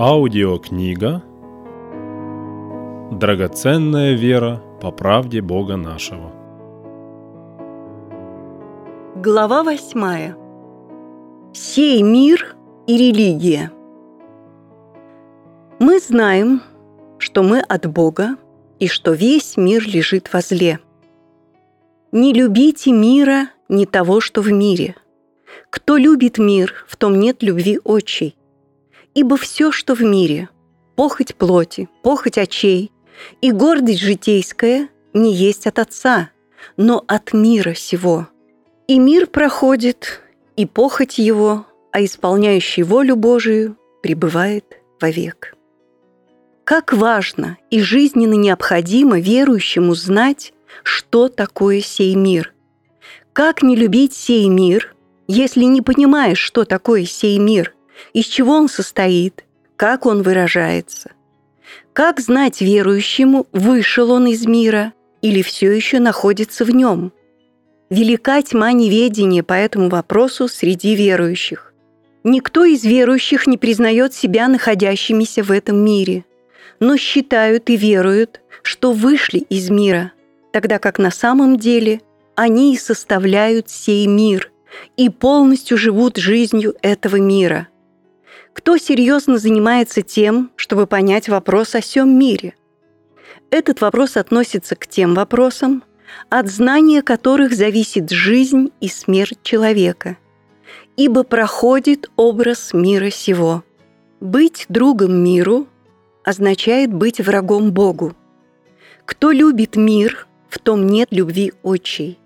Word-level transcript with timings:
Аудиокнига 0.00 1.24
«Драгоценная 3.10 4.14
вера 4.14 4.62
по 4.80 4.92
правде 4.92 5.40
Бога 5.40 5.74
нашего». 5.76 6.30
Глава 9.16 9.64
восьмая. 9.64 10.36
Сей 11.52 12.02
мир 12.02 12.54
и 12.86 12.96
религия. 12.96 13.72
Мы 15.80 15.98
знаем, 15.98 16.62
что 17.18 17.42
мы 17.42 17.58
от 17.58 17.86
Бога 17.92 18.36
и 18.78 18.86
что 18.86 19.10
весь 19.10 19.56
мир 19.56 19.84
лежит 19.84 20.32
во 20.32 20.42
зле. 20.42 20.78
Не 22.12 22.32
любите 22.32 22.92
мира, 22.92 23.48
не 23.68 23.84
того, 23.84 24.20
что 24.20 24.42
в 24.42 24.52
мире. 24.52 24.94
Кто 25.70 25.96
любит 25.96 26.38
мир, 26.38 26.86
в 26.86 26.96
том 26.96 27.18
нет 27.18 27.42
любви 27.42 27.80
отчей. 27.82 28.37
Ибо 29.14 29.36
все, 29.36 29.72
что 29.72 29.94
в 29.94 30.02
мире, 30.02 30.48
похоть 30.96 31.34
плоти, 31.34 31.88
похоть 32.02 32.38
очей 32.38 32.92
и 33.40 33.50
гордость 33.52 34.00
житейская 34.00 34.88
не 35.12 35.34
есть 35.34 35.66
от 35.66 35.78
Отца, 35.78 36.30
но 36.76 37.04
от 37.06 37.32
мира 37.32 37.74
сего. 37.74 38.28
И 38.86 38.98
мир 38.98 39.26
проходит, 39.26 40.22
и 40.56 40.66
похоть 40.66 41.18
его, 41.18 41.66
а 41.92 42.04
исполняющий 42.04 42.82
волю 42.82 43.16
Божию 43.16 43.76
пребывает 44.02 44.80
вовек. 45.00 45.54
Как 46.64 46.92
важно 46.92 47.56
и 47.70 47.80
жизненно 47.80 48.34
необходимо 48.34 49.18
верующему 49.18 49.94
знать, 49.94 50.52
что 50.82 51.28
такое 51.28 51.80
сей 51.80 52.14
мир. 52.14 52.52
Как 53.32 53.62
не 53.62 53.74
любить 53.74 54.14
сей 54.14 54.48
мир, 54.48 54.94
если 55.26 55.64
не 55.64 55.80
понимаешь, 55.80 56.38
что 56.38 56.64
такое 56.64 57.04
сей 57.04 57.38
мир, 57.38 57.74
из 58.12 58.26
чего 58.26 58.52
он 58.52 58.68
состоит, 58.68 59.44
как 59.76 60.06
он 60.06 60.22
выражается? 60.22 61.12
Как 61.92 62.20
знать 62.20 62.60
верующему, 62.60 63.46
вышел 63.52 64.10
он 64.10 64.26
из 64.26 64.46
мира 64.46 64.92
или 65.22 65.42
все 65.42 65.70
еще 65.70 66.00
находится 66.00 66.64
в 66.64 66.70
нем? 66.70 67.12
Велика 67.90 68.42
тьма 68.42 68.72
неведения 68.72 69.42
по 69.42 69.54
этому 69.54 69.88
вопросу 69.88 70.48
среди 70.48 70.94
верующих. 70.94 71.72
Никто 72.24 72.64
из 72.64 72.84
верующих 72.84 73.46
не 73.46 73.56
признает 73.56 74.14
себя 74.14 74.48
находящимися 74.48 75.42
в 75.42 75.50
этом 75.50 75.78
мире, 75.78 76.24
но 76.80 76.96
считают 76.96 77.70
и 77.70 77.76
веруют, 77.76 78.40
что 78.62 78.92
вышли 78.92 79.38
из 79.38 79.70
мира, 79.70 80.12
тогда 80.52 80.78
как 80.78 80.98
на 80.98 81.10
самом 81.10 81.56
деле 81.56 82.00
они 82.34 82.74
и 82.74 82.78
составляют 82.78 83.70
сей 83.70 84.06
мир 84.06 84.50
и 84.96 85.08
полностью 85.08 85.78
живут 85.78 86.16
жизнью 86.16 86.74
этого 86.82 87.16
мира– 87.16 87.68
кто 88.58 88.76
серьезно 88.76 89.38
занимается 89.38 90.02
тем, 90.02 90.50
чтобы 90.56 90.88
понять 90.88 91.28
вопрос 91.28 91.76
о 91.76 91.80
всем 91.80 92.18
мире? 92.18 92.56
Этот 93.50 93.80
вопрос 93.80 94.16
относится 94.16 94.74
к 94.74 94.88
тем 94.88 95.14
вопросам, 95.14 95.84
от 96.28 96.48
знания 96.48 97.02
которых 97.02 97.54
зависит 97.54 98.10
жизнь 98.10 98.72
и 98.80 98.88
смерть 98.88 99.38
человека, 99.44 100.18
ибо 100.96 101.22
проходит 101.22 102.10
образ 102.16 102.72
мира 102.72 103.10
сего. 103.10 103.62
Быть 104.20 104.66
другом 104.68 105.14
миру 105.22 105.68
означает 106.24 106.92
быть 106.92 107.20
врагом 107.20 107.70
Богу. 107.70 108.16
Кто 109.04 109.30
любит 109.30 109.76
мир, 109.76 110.26
в 110.48 110.58
том 110.58 110.84
нет 110.84 111.10
любви 111.12 111.52
отчей. 111.62 112.18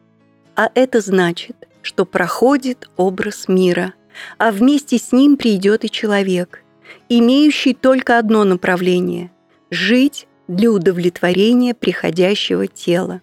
А 0.57 0.71
это 0.75 1.03
значит, 1.03 1.69
что 1.83 2.07
проходит 2.07 2.89
образ 2.97 3.49
мира– 3.49 3.93
а 4.39 4.51
вместе 4.51 4.99
с 4.99 5.13
ним 5.13 5.37
придет 5.37 5.85
и 5.85 5.91
человек, 5.91 6.63
имеющий 7.09 7.75
только 7.75 8.19
одно 8.19 8.45
направление– 8.45 9.31
жить 9.71 10.27
для 10.49 10.71
удовлетворения 10.71 11.75
приходящего 11.75 12.67
тела. 12.67 13.23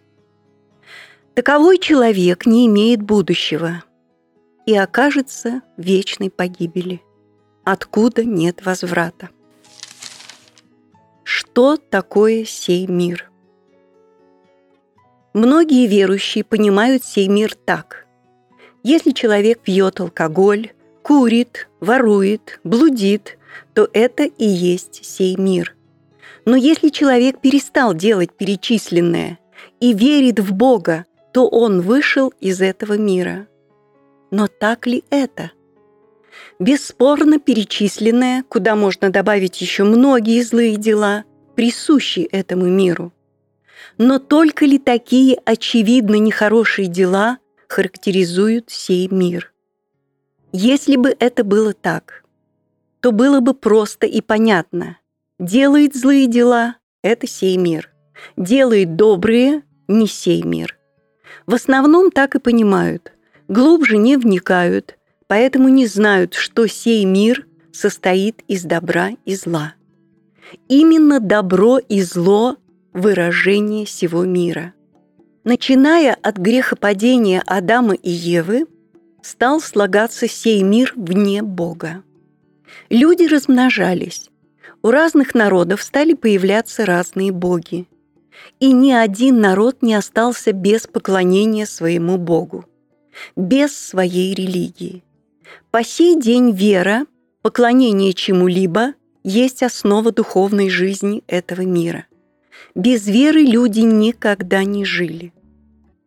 Таковой 1.35 1.77
человек 1.77 2.45
не 2.45 2.67
имеет 2.67 3.01
будущего 3.01 3.83
и 4.65 4.75
окажется 4.75 5.61
в 5.77 5.81
вечной 5.81 6.29
погибели, 6.29 7.01
откуда 7.63 8.23
нет 8.25 8.65
возврата. 8.65 9.29
Что 11.23 11.77
такое 11.77 12.43
сей 12.45 12.87
мир? 12.87 13.29
Многие 15.33 15.85
верующие 15.87 16.43
понимают 16.43 17.03
сей 17.03 17.27
мир 17.27 17.53
так. 17.53 18.07
Если 18.83 19.11
человек 19.11 19.59
пьет 19.59 19.99
алкоголь, 19.99 20.71
курит, 21.01 21.69
ворует, 21.79 22.59
блудит, 22.63 23.37
то 23.73 23.89
это 23.93 24.23
и 24.23 24.45
есть 24.45 25.03
сей 25.05 25.35
мир. 25.35 25.75
Но 26.45 26.55
если 26.55 26.89
человек 26.89 27.39
перестал 27.39 27.93
делать 27.93 28.31
перечисленное 28.33 29.39
и 29.79 29.93
верит 29.93 30.39
в 30.39 30.53
Бога, 30.53 31.05
то 31.33 31.47
он 31.47 31.81
вышел 31.81 32.33
из 32.39 32.61
этого 32.61 32.97
мира. 32.97 33.47
Но 34.31 34.47
так 34.47 34.87
ли 34.87 35.03
это? 35.09 35.51
Бесспорно 36.59 37.39
перечисленное, 37.39 38.43
куда 38.47 38.75
можно 38.75 39.09
добавить 39.09 39.61
еще 39.61 39.83
многие 39.83 40.41
злые 40.41 40.75
дела, 40.75 41.23
присущи 41.55 42.21
этому 42.31 42.67
миру. 42.67 43.11
Но 43.97 44.19
только 44.19 44.65
ли 44.65 44.77
такие 44.77 45.37
очевидно 45.45 46.15
нехорошие 46.15 46.87
дела 46.87 47.39
характеризуют 47.67 48.69
сей 48.69 49.07
мир? 49.09 49.53
Если 50.51 50.95
бы 50.95 51.15
это 51.19 51.43
было 51.43 51.73
так, 51.73 52.23
то 53.01 53.11
было 53.11 53.39
бы 53.39 53.53
просто 53.53 54.07
и 54.07 54.19
понятно. 54.19 54.97
Делает 55.37 55.95
злые 55.95 56.25
дела– 56.25 56.77
это 57.03 57.27
сей 57.27 57.55
мир. 57.57 57.91
Делает 58.35 58.95
добрые– 58.95 59.61
не 59.87 60.07
сей 60.07 60.41
мир. 60.41 60.77
В 61.45 61.53
основном 61.53 62.09
так 62.09 62.35
и 62.35 62.39
понимают. 62.39 63.13
Глубже 63.47 63.97
не 63.97 64.17
вникают, 64.17 64.97
поэтому 65.27 65.69
не 65.69 65.85
знают, 65.85 66.33
что 66.33 66.67
сей 66.67 67.05
мир 67.05 67.47
состоит 67.71 68.41
из 68.47 68.63
добра 68.63 69.11
и 69.25 69.35
зла. 69.35 69.75
Именно 70.67 71.19
добро 71.19 71.77
и 71.77 72.01
зло– 72.01 72.57
выражение 72.93 73.85
всего 73.85 74.25
мира. 74.25 74.73
Начиная 75.43 76.15
от 76.15 76.37
грехопадения 76.37 77.43
Адама 77.45 77.93
и 77.93 78.09
Евы– 78.09 78.65
стал 79.21 79.61
слагаться 79.61 80.27
сей 80.27 80.63
мир 80.63 80.93
вне 80.95 81.41
Бога. 81.41 82.03
Люди 82.89 83.23
размножались, 83.23 84.29
у 84.81 84.91
разных 84.91 85.33
народов 85.35 85.81
стали 85.81 86.13
появляться 86.13 86.85
разные 86.85 87.31
боги, 87.31 87.87
и 88.59 88.71
ни 88.71 88.91
один 88.91 89.41
народ 89.41 89.81
не 89.81 89.93
остался 89.93 90.53
без 90.53 90.87
поклонения 90.87 91.65
своему 91.65 92.17
Богу, 92.17 92.65
без 93.35 93.75
своей 93.75 94.33
религии. 94.33 95.03
По 95.71 95.83
сей 95.83 96.19
день 96.19 96.51
вера, 96.51 97.05
поклонение 97.41 98.13
чему-либо 98.13 98.93
есть 99.23 99.63
основа 99.63 100.11
духовной 100.11 100.69
жизни 100.69 101.23
этого 101.27 101.61
мира. 101.61 102.05
Без 102.75 103.07
веры 103.07 103.41
люди 103.41 103.81
никогда 103.81 104.63
не 104.63 104.85
жили. 104.85 105.33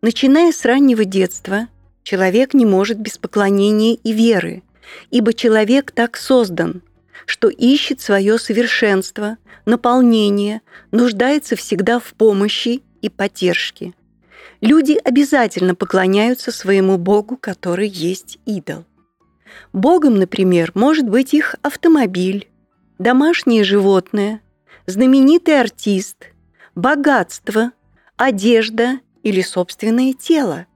Начиная 0.00 0.53
с 0.53 0.65
раннего 0.65 1.05
детства– 1.05 1.69
Человек 2.03 2.55
не 2.55 2.67
может 2.67 2.99
без 2.99 3.19
поклонения 3.19 3.95
и 3.95 4.13
веры, 4.13 4.63
ибо 5.11 5.33
человек 5.33 5.93
так 5.93 6.17
создан, 6.17 6.83
что 7.27 7.49
ищет 7.49 8.01
свое 8.01 8.39
совершенство, 8.39 9.39
наполнение, 9.65 10.61
нуждается 10.91 11.57
всегда 11.57 11.99
в 12.01 12.15
помощи 12.15 12.83
и 13.01 13.09
поддержке. 13.09 13.95
Люди 14.61 14.99
обязательно 15.05 15.75
поклоняются 15.75 16.53
своему 16.53 16.99
Богу, 16.99 17.37
который 17.37 17.89
есть 17.89 18.39
идол. 18.47 18.85
Богом, 19.73 20.17
например, 20.17 20.73
может 20.75 21.09
быть 21.09 21.35
их 21.35 21.57
автомобиль, 21.62 22.49
домашнее 22.99 23.65
животное, 23.65 24.41
знаменитый 24.87 25.61
артист, 25.61 26.29
богатство, 26.75 27.73
одежда 28.17 29.00
или 29.23 29.43
собственное 29.43 30.12
тело, 30.15 30.67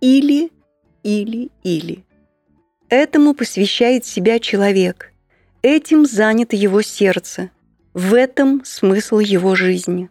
или 0.00 0.50
или-или. 1.06 2.04
Этому 2.88 3.34
посвящает 3.34 4.04
себя 4.04 4.40
человек. 4.40 5.12
Этим 5.62 6.04
занято 6.04 6.56
его 6.56 6.82
сердце. 6.82 7.50
В 7.94 8.12
этом 8.12 8.64
смысл 8.64 9.20
его 9.20 9.54
жизни. 9.54 10.10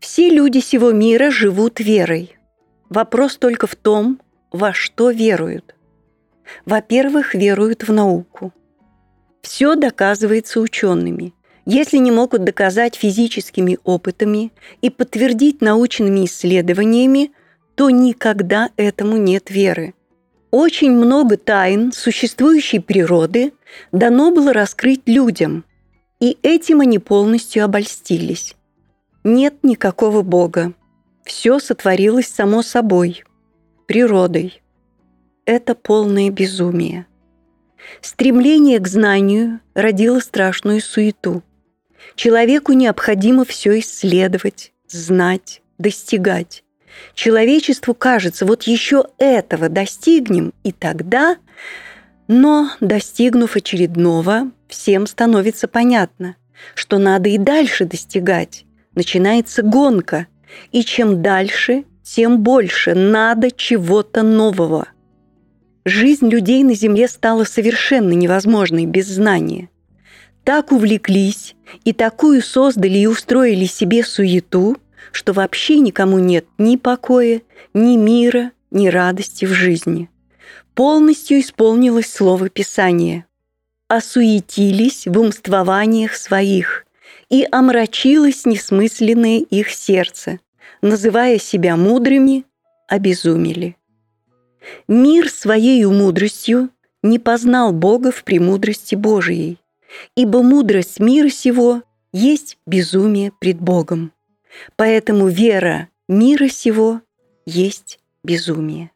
Все 0.00 0.28
люди 0.28 0.58
сего 0.58 0.90
мира 0.90 1.30
живут 1.30 1.80
верой. 1.80 2.36
Вопрос 2.90 3.36
только 3.36 3.66
в 3.66 3.76
том, 3.76 4.20
во 4.52 4.72
что 4.72 5.10
веруют. 5.10 5.74
Во-первых, 6.66 7.34
веруют 7.34 7.86
в 7.88 7.92
науку. 7.92 8.52
Все 9.42 9.76
доказывается 9.76 10.60
учеными. 10.60 11.32
Если 11.66 11.96
не 11.98 12.10
могут 12.10 12.44
доказать 12.44 12.96
физическими 12.96 13.78
опытами 13.84 14.52
и 14.82 14.90
подтвердить 14.90 15.60
научными 15.60 16.26
исследованиями– 16.26 17.30
то 17.74 17.90
никогда 17.90 18.70
этому 18.76 19.16
нет 19.16 19.50
веры. 19.50 19.94
Очень 20.50 20.92
много 20.92 21.36
тайн 21.36 21.90
существующей 21.92 22.78
природы 22.78 23.52
дано 23.90 24.30
было 24.30 24.52
раскрыть 24.52 25.02
людям, 25.06 25.64
И 26.20 26.38
этим 26.42 26.80
они 26.80 26.98
полностью 27.00 27.64
обольстились. 27.64 28.54
Нет 29.24 29.56
никакого 29.62 30.22
Бога. 30.22 30.72
Все 31.24 31.58
сотворилось 31.58 32.28
само 32.28 32.62
собой, 32.62 33.24
природой. 33.86 34.62
Это 35.44 35.74
полное 35.74 36.30
безумие. 36.30 37.06
Стремление 38.00 38.78
к 38.78 38.86
знанию 38.86 39.60
родило 39.74 40.20
страшную 40.20 40.80
суету. 40.80 41.42
Человеку 42.14 42.72
необходимо 42.72 43.44
все 43.44 43.80
исследовать, 43.80 44.72
знать, 44.88 45.62
достигать. 45.78 46.62
Человечеству 47.14 47.94
кажется, 47.94 48.46
вот 48.46 48.64
еще 48.64 49.06
этого 49.18 49.68
достигнем, 49.68 50.52
и 50.62 50.72
тогда... 50.72 51.36
Но, 52.26 52.70
достигнув 52.80 53.54
очередного, 53.54 54.50
всем 54.66 55.06
становится 55.06 55.68
понятно, 55.68 56.36
что 56.74 56.96
надо 56.96 57.28
и 57.28 57.36
дальше 57.36 57.84
достигать. 57.84 58.64
Начинается 58.94 59.62
гонка, 59.62 60.26
и 60.72 60.84
чем 60.84 61.20
дальше, 61.20 61.84
тем 62.02 62.40
больше 62.40 62.94
надо 62.94 63.50
чего-то 63.50 64.22
нового. 64.22 64.88
Жизнь 65.84 66.30
людей 66.30 66.64
на 66.64 66.74
Земле 66.74 67.08
стала 67.08 67.44
совершенно 67.44 68.12
невозможной 68.12 68.86
без 68.86 69.06
знания. 69.06 69.68
Так 70.44 70.72
увлеклись 70.72 71.54
и 71.84 71.92
такую 71.92 72.42
создали 72.42 72.98
и 72.98 73.06
устроили 73.06 73.66
себе 73.66 74.02
суету, 74.02 74.76
что 75.14 75.32
вообще 75.32 75.78
никому 75.78 76.18
нет 76.18 76.44
ни 76.58 76.76
покоя, 76.76 77.42
ни 77.72 77.96
мира, 77.96 78.50
ни 78.72 78.88
радости 78.88 79.44
в 79.44 79.52
жизни. 79.52 80.10
Полностью 80.74 81.38
исполнилось 81.38 82.12
слово 82.12 82.48
Писания. 82.48 83.24
«Осуетились 83.86 85.06
в 85.06 85.16
умствованиях 85.16 86.14
своих, 86.14 86.84
и 87.30 87.46
омрачилось 87.52 88.44
несмысленное 88.44 89.38
их 89.38 89.70
сердце, 89.70 90.40
называя 90.82 91.38
себя 91.38 91.76
мудрыми, 91.76 92.44
обезумели». 92.88 93.76
Мир 94.88 95.30
своей 95.30 95.84
мудростью 95.84 96.70
не 97.02 97.20
познал 97.20 97.72
Бога 97.72 98.10
в 98.10 98.24
премудрости 98.24 98.96
Божией, 98.96 99.58
ибо 100.16 100.42
мудрость 100.42 100.98
мира 100.98 101.28
сего 101.28 101.82
есть 102.12 102.58
безумие 102.66 103.30
пред 103.38 103.60
Богом. 103.60 104.10
Поэтому 104.76 105.28
вера 105.28 105.88
мира 106.08 106.48
сего 106.48 107.00
есть 107.46 107.98
безумие. 108.22 108.90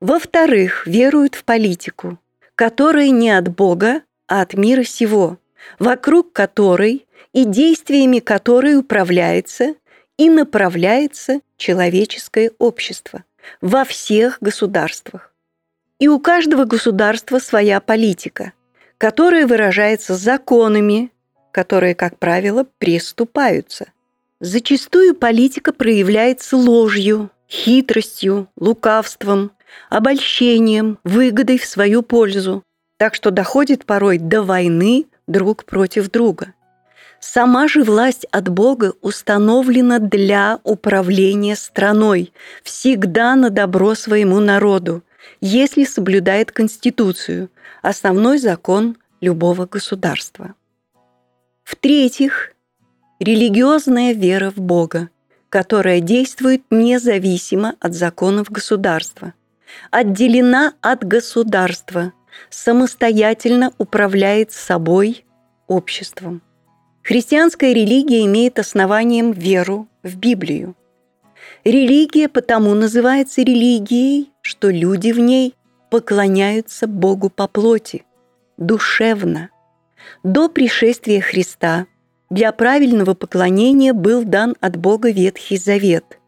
Во-вторых, 0.00 0.86
веруют 0.86 1.34
в 1.34 1.44
политику, 1.44 2.18
которая 2.54 3.10
не 3.10 3.30
от 3.30 3.48
Бога, 3.48 4.02
а 4.26 4.42
от 4.42 4.54
мира 4.54 4.84
сего, 4.84 5.38
вокруг 5.78 6.32
которой 6.32 7.06
и 7.32 7.44
действиями 7.44 8.18
которой 8.18 8.76
управляется 8.76 9.74
и 10.16 10.28
направляется 10.28 11.40
человеческое 11.56 12.50
общество 12.58 13.24
во 13.60 13.84
всех 13.84 14.38
государствах. 14.40 15.32
И 15.98 16.08
у 16.08 16.18
каждого 16.18 16.64
государства 16.64 17.38
своя 17.38 17.80
политика, 17.80 18.52
которая 18.98 19.46
выражается 19.46 20.14
законами, 20.14 21.12
которые, 21.52 21.94
как 21.94 22.18
правило, 22.18 22.66
приступаются– 22.78 23.86
Зачастую 24.42 25.14
политика 25.14 25.72
проявляется 25.72 26.56
ложью, 26.56 27.30
хитростью, 27.48 28.48
лукавством, 28.56 29.52
обольщением, 29.88 30.98
выгодой 31.04 31.58
в 31.58 31.64
свою 31.64 32.02
пользу, 32.02 32.64
так 32.96 33.14
что 33.14 33.30
доходит 33.30 33.84
порой 33.84 34.18
до 34.18 34.42
войны 34.42 35.06
друг 35.28 35.64
против 35.64 36.10
друга. 36.10 36.54
Сама 37.20 37.68
же 37.68 37.84
власть 37.84 38.26
от 38.32 38.48
Бога 38.48 38.94
установлена 39.00 40.00
для 40.00 40.58
управления 40.64 41.54
страной, 41.54 42.32
всегда 42.64 43.36
на 43.36 43.48
добро 43.48 43.94
своему 43.94 44.40
народу, 44.40 45.04
если 45.40 45.84
соблюдает 45.84 46.50
Конституцию, 46.50 47.48
основной 47.80 48.38
закон 48.38 48.96
любого 49.20 49.66
государства. 49.66 50.54
В-третьих, 51.62 52.51
религиозная 53.22 54.12
вера 54.12 54.50
в 54.50 54.58
Бога, 54.58 55.08
которая 55.48 56.00
действует 56.00 56.62
независимо 56.70 57.76
от 57.80 57.94
законов 57.94 58.50
государства, 58.50 59.34
отделена 59.90 60.74
от 60.80 61.04
государства, 61.04 62.12
самостоятельно 62.50 63.72
управляет 63.78 64.52
собой, 64.52 65.24
обществом. 65.68 66.42
Христианская 67.02 67.72
религия 67.72 68.24
имеет 68.24 68.58
основанием 68.58 69.32
веру 69.32 69.88
в 70.02 70.16
Библию. 70.16 70.74
Религия 71.64 72.28
потому 72.28 72.74
называется 72.74 73.42
религией, 73.42 74.30
что 74.42 74.70
люди 74.70 75.12
в 75.12 75.18
ней 75.18 75.54
поклоняются 75.90 76.86
Богу 76.86 77.28
по 77.30 77.46
плоти, 77.48 78.04
душевно. 78.56 79.50
До 80.22 80.48
пришествия 80.48 81.20
Христа 81.20 81.86
для 82.32 82.50
правильного 82.50 83.12
поклонения 83.12 83.92
был 83.92 84.24
дан 84.24 84.56
от 84.60 84.76
Бога 84.76 85.10
Ветхий 85.10 85.58
Завет, 85.58 86.18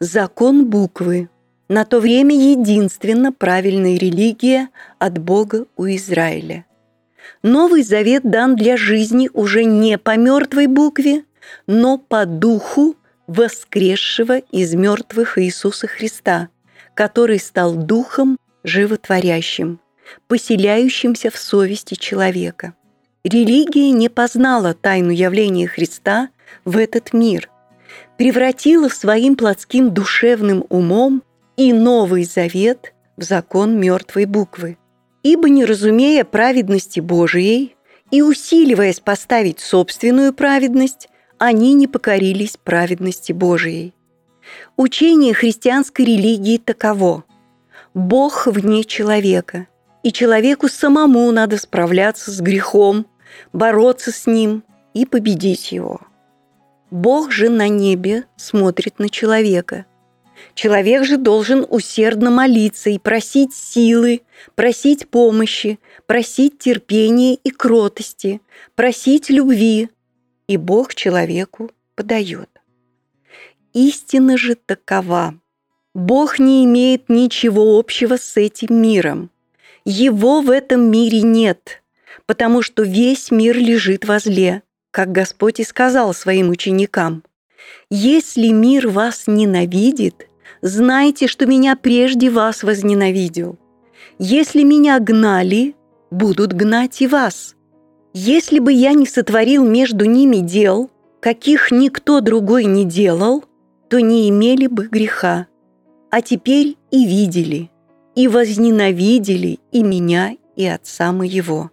закон 0.00 0.66
буквы, 0.66 1.28
на 1.68 1.84
то 1.84 2.00
время 2.00 2.34
единственно 2.34 3.32
правильная 3.32 3.96
религия 3.96 4.70
от 4.98 5.18
Бога 5.18 5.66
у 5.76 5.86
Израиля. 5.86 6.66
Новый 7.44 7.84
Завет 7.84 8.28
дан 8.28 8.56
для 8.56 8.76
жизни 8.76 9.30
уже 9.32 9.62
не 9.62 9.98
по 9.98 10.16
мертвой 10.16 10.66
букве, 10.66 11.24
но 11.68 11.96
по 11.96 12.26
духу 12.26 12.96
воскресшего 13.28 14.38
из 14.38 14.74
мертвых 14.74 15.38
Иисуса 15.38 15.86
Христа, 15.86 16.48
который 16.94 17.38
стал 17.38 17.76
духом 17.76 18.36
животворящим, 18.64 19.78
поселяющимся 20.26 21.30
в 21.30 21.38
совести 21.38 21.94
человека– 21.94 22.74
Религия 23.24 23.92
не 23.92 24.08
познала 24.08 24.74
тайну 24.74 25.10
явления 25.10 25.68
Христа 25.68 26.30
в 26.64 26.76
этот 26.76 27.12
мир, 27.12 27.48
превратила 28.18 28.88
своим 28.88 29.36
плотским 29.36 29.94
душевным 29.94 30.64
умом 30.68 31.22
и 31.56 31.72
Новый 31.72 32.24
Завет 32.24 32.92
в 33.16 33.22
закон 33.22 33.78
мертвой 33.78 34.24
буквы. 34.24 34.76
Ибо, 35.22 35.48
не 35.48 35.64
разумея 35.64 36.24
праведности 36.24 36.98
Божией 36.98 37.76
и 38.10 38.22
усиливаясь 38.22 38.98
поставить 38.98 39.60
собственную 39.60 40.34
праведность, 40.34 41.08
они 41.38 41.74
не 41.74 41.86
покорились 41.86 42.56
праведности 42.56 43.30
Божией. 43.30 43.94
Учение 44.76 45.32
христианской 45.32 46.06
религии 46.06 46.58
таково. 46.58 47.22
Бог 47.94 48.48
вне 48.48 48.82
человека, 48.82 49.68
и 50.02 50.10
человеку 50.10 50.68
самому 50.68 51.30
надо 51.30 51.56
справляться 51.56 52.32
с 52.32 52.40
грехом, 52.40 53.06
бороться 53.52 54.12
с 54.12 54.26
ним 54.26 54.62
и 54.94 55.06
победить 55.06 55.72
его. 55.72 56.00
Бог 56.90 57.32
же 57.32 57.48
на 57.48 57.68
небе 57.68 58.24
смотрит 58.36 58.98
на 58.98 59.08
человека. 59.08 59.86
Человек 60.54 61.04
же 61.04 61.16
должен 61.16 61.64
усердно 61.68 62.30
молиться 62.30 62.90
и 62.90 62.98
просить 62.98 63.54
силы, 63.54 64.22
просить 64.54 65.08
помощи, 65.08 65.78
просить 66.06 66.58
терпения 66.58 67.34
и 67.34 67.50
кротости, 67.50 68.40
просить 68.74 69.30
любви, 69.30 69.88
и 70.48 70.56
Бог 70.56 70.94
человеку 70.94 71.70
подает. 71.94 72.50
Истина 73.72 74.36
же 74.36 74.54
такова. 74.54 75.34
Бог 75.94 76.38
не 76.38 76.64
имеет 76.64 77.08
ничего 77.08 77.78
общего 77.78 78.16
с 78.16 78.36
этим 78.36 78.82
миром. 78.82 79.30
Его 79.84 80.42
в 80.42 80.50
этом 80.50 80.90
мире 80.90 81.22
нет– 81.22 81.78
потому 82.26 82.62
что 82.62 82.82
весь 82.82 83.30
мир 83.30 83.56
лежит 83.56 84.04
во 84.04 84.18
зле, 84.18 84.62
как 84.90 85.12
Господь 85.12 85.60
и 85.60 85.64
сказал 85.64 86.14
своим 86.14 86.50
ученикам. 86.50 87.24
«Если 87.90 88.48
мир 88.48 88.88
вас 88.88 89.24
ненавидит, 89.26 90.28
знайте, 90.60 91.26
что 91.26 91.46
меня 91.46 91.76
прежде 91.76 92.30
вас 92.30 92.62
возненавидел. 92.62 93.58
Если 94.18 94.62
меня 94.62 94.98
гнали, 95.00 95.74
будут 96.10 96.52
гнать 96.52 97.00
и 97.00 97.06
вас. 97.06 97.56
Если 98.12 98.58
бы 98.58 98.72
я 98.72 98.92
не 98.92 99.06
сотворил 99.06 99.64
между 99.64 100.04
ними 100.04 100.36
дел, 100.36 100.90
каких 101.20 101.70
никто 101.70 102.20
другой 102.20 102.66
не 102.66 102.84
делал, 102.84 103.44
то 103.88 104.00
не 104.00 104.28
имели 104.28 104.66
бы 104.66 104.86
греха. 104.88 105.46
А 106.10 106.20
теперь 106.20 106.76
и 106.90 107.06
видели, 107.06 107.70
и 108.14 108.28
возненавидели 108.28 109.60
и 109.70 109.82
меня, 109.82 110.36
и 110.56 110.66
Отца 110.66 111.12
моего. 111.12 111.70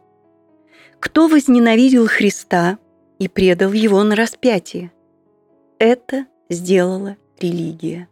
Кто 1.00 1.28
возненавидел 1.28 2.08
Христа 2.08 2.78
и 3.20 3.28
предал 3.28 3.72
его 3.72 4.04
на 4.04 4.16
распятие? 4.16 4.92
Это 5.78 6.26
сделала 6.50 7.16
религия. 7.40 8.08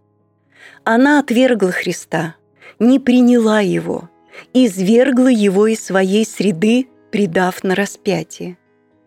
Она 0.84 1.20
отвергла 1.20 1.72
Христа, 1.72 2.36
не 2.80 3.00
приняла 3.00 3.60
его, 3.60 4.10
извергла 4.54 5.28
его 5.28 5.68
из 5.68 5.84
своей 5.84 6.26
среды, 6.26 6.88
предав 7.12 7.64
на 7.64 7.76
распятие. 7.76 8.58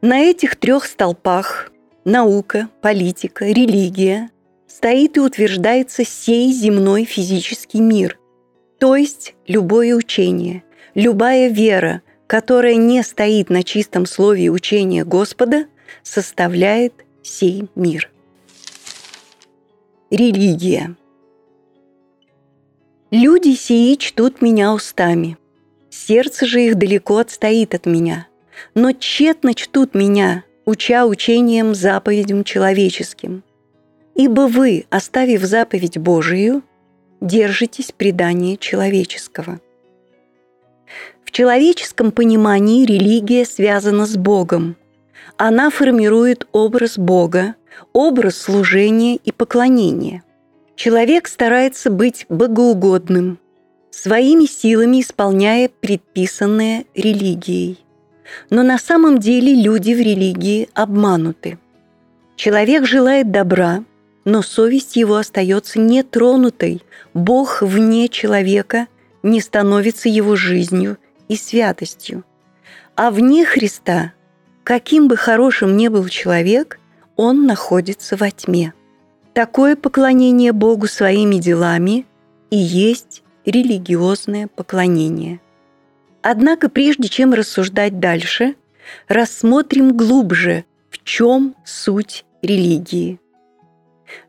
На 0.02 0.20
этих 0.20 0.56
трех 0.56 0.84
столпах– 0.84 1.72
наука, 2.04 2.68
политика, 2.82 3.46
религия– 3.46 4.30
стоит 4.66 5.16
и 5.16 5.20
утверждается 5.20 6.04
сей 6.04 6.52
земной 6.52 7.04
физический 7.04 7.80
мир, 7.80 8.18
то 8.78 8.96
есть 8.96 9.34
любое 9.46 9.94
учение, 9.94 10.62
любая 10.94 11.48
вера, 11.48 12.02
которая 12.30 12.76
не 12.76 13.02
стоит 13.02 13.50
на 13.50 13.64
чистом 13.64 14.06
слове 14.06 14.50
учения 14.50 15.04
Господа, 15.04 15.66
составляет 16.04 16.94
сей 17.24 17.64
мир. 17.74 18.08
Религия. 20.12 20.94
Люди 23.10 23.56
сии 23.56 23.96
чтут 23.96 24.42
меня 24.42 24.72
устами, 24.72 25.38
сердце 25.90 26.46
же 26.46 26.64
их 26.64 26.76
далеко 26.76 27.18
отстоит 27.18 27.74
от 27.74 27.86
меня, 27.86 28.28
но 28.76 28.92
тщетно 28.92 29.52
чтут 29.52 29.96
меня, 29.96 30.44
уча 30.66 31.06
учением 31.06 31.74
заповедям 31.74 32.44
человеческим. 32.44 33.42
Ибо 34.14 34.42
вы, 34.42 34.86
оставив 34.88 35.42
заповедь 35.42 35.98
Божию, 35.98 36.62
держитесь 37.20 37.90
предания 37.90 38.56
человеческого. 38.56 39.60
В 41.30 41.32
человеческом 41.32 42.10
понимании 42.10 42.84
религия 42.84 43.44
связана 43.44 44.04
с 44.04 44.16
Богом. 44.16 44.74
Она 45.36 45.70
формирует 45.70 46.48
образ 46.50 46.98
Бога, 46.98 47.54
образ 47.92 48.36
служения 48.36 49.14
и 49.14 49.30
поклонения. 49.30 50.24
Человек 50.74 51.28
старается 51.28 51.88
быть 51.88 52.26
богоугодным, 52.28 53.38
своими 53.92 54.46
силами 54.46 55.02
исполняя 55.02 55.68
предписанное 55.68 56.84
религией. 56.96 57.78
Но 58.50 58.64
на 58.64 58.76
самом 58.76 59.18
деле 59.18 59.54
люди 59.54 59.92
в 59.92 60.00
религии 60.00 60.68
обмануты. 60.74 61.60
Человек 62.34 62.86
желает 62.86 63.30
добра, 63.30 63.84
но 64.24 64.42
совесть 64.42 64.96
его 64.96 65.14
остается 65.14 65.78
нетронутой. 65.78 66.82
Бог 67.14 67.62
вне 67.62 68.08
человека 68.08 68.88
не 69.22 69.40
становится 69.40 70.08
его 70.08 70.34
жизнью 70.34 70.98
и 71.30 71.36
святостью. 71.36 72.24
А 72.96 73.10
вне 73.10 73.46
Христа, 73.46 74.12
каким 74.64 75.06
бы 75.06 75.16
хорошим 75.16 75.76
ни 75.76 75.86
был 75.86 76.08
человек, 76.08 76.80
он 77.16 77.46
находится 77.46 78.16
во 78.16 78.30
тьме. 78.30 78.74
Такое 79.32 79.76
поклонение 79.76 80.52
Богу 80.52 80.88
своими 80.88 81.36
делами 81.36 82.04
и 82.50 82.56
есть 82.56 83.22
религиозное 83.46 84.48
поклонение. 84.48 85.40
Однако 86.20 86.68
прежде 86.68 87.08
чем 87.08 87.32
рассуждать 87.32 88.00
дальше, 88.00 88.56
рассмотрим 89.06 89.96
глубже, 89.96 90.64
в 90.90 91.02
чем 91.04 91.54
суть 91.64 92.24
религии. 92.42 93.20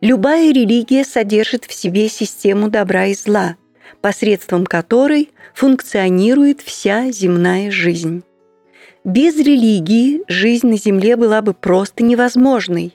Любая 0.02 0.54
религия 0.54 1.04
содержит 1.04 1.66
в 1.66 1.74
себе 1.74 2.08
систему 2.08 2.70
добра 2.70 3.08
и 3.08 3.16
зла, 3.16 3.56
посредством 4.02 4.66
которой 4.66 5.30
функционирует 5.54 6.62
вся 6.62 7.12
земная 7.12 7.72
жизнь. 7.72 8.24
Без 9.04 9.36
религии 9.38 10.22
жизнь 10.28 10.68
на 10.68 10.78
Земле 10.78 11.16
была 11.16 11.42
бы 11.42 11.54
просто 11.54 12.04
невозможной, 12.04 12.94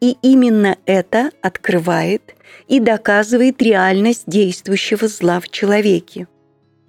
и 0.00 0.16
именно 0.22 0.76
это 0.86 1.30
открывает 1.42 2.34
и 2.68 2.80
доказывает 2.80 3.60
реальность 3.62 4.24
действующего 4.26 5.08
зла 5.08 5.40
в 5.40 5.48
человеке. 5.48 6.28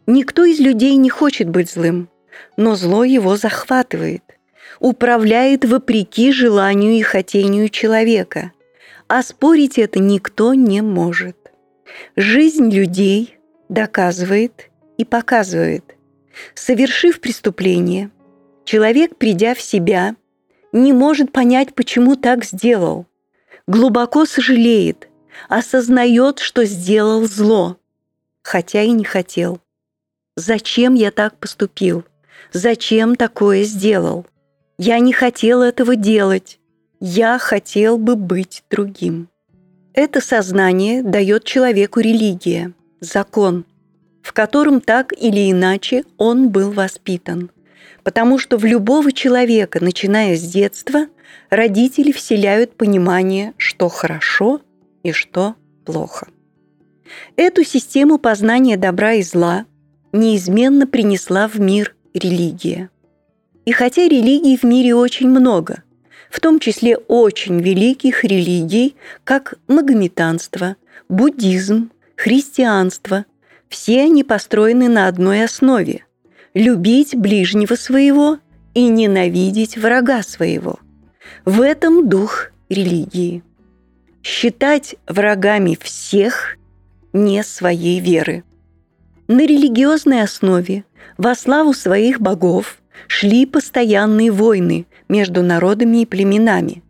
Никто 0.06 0.44
из 0.44 0.60
людей 0.60 0.96
не 0.96 1.10
хочет 1.10 1.50
быть 1.50 1.72
злым, 1.72 2.10
но 2.58 2.76
зло 2.76 3.04
его 3.04 3.38
захватывает, 3.38 4.24
управляет 4.80 5.66
вопреки 5.66 6.32
желанию 6.32 6.94
и 6.94 7.02
хотению 7.02 7.70
человека, 7.70 8.52
а 9.08 9.24
спорить 9.24 9.80
это 9.80 10.00
никто 10.00 10.54
не 10.54 10.82
может. 10.82 11.38
Жизнь 12.16 12.70
людей 12.70 13.39
доказывает 13.70 14.70
и 14.98 15.06
показывает. 15.06 15.96
Совершив 16.54 17.22
преступление, 17.22 18.12
человек, 18.66 19.16
придя 19.16 19.54
в 19.54 19.62
себя, 19.62 20.16
не 20.72 20.94
может 20.94 21.32
понять, 21.32 21.74
почему 21.74 22.16
так 22.16 22.44
сделал. 22.44 23.06
Глубоко 23.68 24.26
сожалеет, 24.26 25.10
осознает, 25.48 26.40
что 26.40 26.66
сделал 26.66 27.26
зло, 27.26 27.78
хотя 28.42 28.82
и 28.82 28.92
не 28.92 29.04
хотел. 29.04 29.60
Зачем 30.36 30.94
я 30.94 31.12
так 31.12 31.38
поступил? 31.38 32.04
Зачем 32.52 33.16
такое 33.16 33.64
сделал? 33.64 34.26
Я 34.78 35.00
не 35.00 35.14
хотел 35.14 35.62
этого 35.62 35.96
делать. 35.96 36.60
Я 37.00 37.38
хотел 37.38 37.98
бы 37.98 38.16
быть 38.16 38.64
другим. 38.70 39.30
Это 39.94 40.22
сознание 40.22 41.04
дает 41.04 41.44
человеку 41.44 42.00
религия, 42.00 42.74
закон, 43.00 43.66
в 44.22 44.34
котором 44.34 44.82
так 44.82 45.14
или 45.14 45.52
иначе 45.52 46.04
он 46.18 46.50
был 46.50 46.72
воспитан. 46.72 47.52
Потому 48.04 48.38
что 48.40 48.58
в 48.58 48.66
любого 48.66 49.12
человека, 49.12 49.84
начиная 49.84 50.36
с 50.36 50.42
детства, 50.42 51.08
родители 51.50 52.12
вселяют 52.12 52.76
понимание, 52.76 53.54
что 53.58 53.90
хорошо 53.90 54.62
и 55.04 55.12
что 55.12 55.56
плохо. 55.86 56.28
Эту 57.36 57.64
систему 57.64 58.18
познания 58.18 58.78
добра 58.78 59.14
и 59.14 59.24
зла 59.24 59.66
неизменно 60.12 60.88
принесла 60.88 61.48
в 61.48 61.60
мир 61.60 61.96
религия. 62.14 62.90
И 63.66 63.72
хотя 63.72 64.08
религий 64.08 64.58
в 64.58 64.64
мире 64.64 64.96
очень 64.96 65.30
много, 65.30 65.84
в 66.30 66.40
том 66.40 66.60
числе 66.60 66.98
очень 66.98 67.60
великих 67.60 68.24
религий, 68.24 68.96
как 69.24 69.56
магометанство, 69.68 70.76
буддизм, 71.08 71.92
христианство, 72.20 73.26
все 73.70 74.02
они 74.02 74.26
построены 74.26 74.90
на 74.90 75.08
одной 75.08 75.46
основе– 75.46 76.04
любить 76.54 77.16
ближнего 77.16 77.76
своего 77.76 78.40
и 78.74 78.90
ненавидеть 78.90 79.78
врага 79.78 80.22
своего. 80.22 80.80
В 81.46 81.62
этом 81.62 82.10
дух 82.10 82.52
религии. 82.68 83.42
Считать 84.22 84.96
врагами 85.08 85.78
всех 85.82 86.58
не 87.14 87.42
своей 87.42 88.02
веры. 88.02 88.44
На 89.30 89.46
религиозной 89.46 90.22
основе 90.22 90.84
во 91.18 91.36
славу 91.36 91.74
своих 91.74 92.20
богов 92.20 92.82
шли 93.08 93.46
постоянные 93.46 94.32
войны 94.32 94.88
между 95.08 95.42
народами 95.42 96.02
и 96.02 96.06
племенами. 96.06 96.84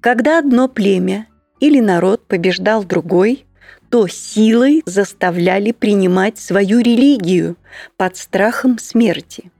Когда 0.00 0.40
одно 0.40 0.66
племя 0.66 1.28
или 1.60 1.78
народ 1.78 2.26
побеждал 2.26 2.82
другой, 2.82 3.46
то 3.92 4.08
силой 4.08 4.82
заставляли 4.86 5.70
принимать 5.70 6.38
свою 6.38 6.78
религию 6.78 7.58
под 7.98 8.16
страхом 8.16 8.78
смерти. 8.78 9.52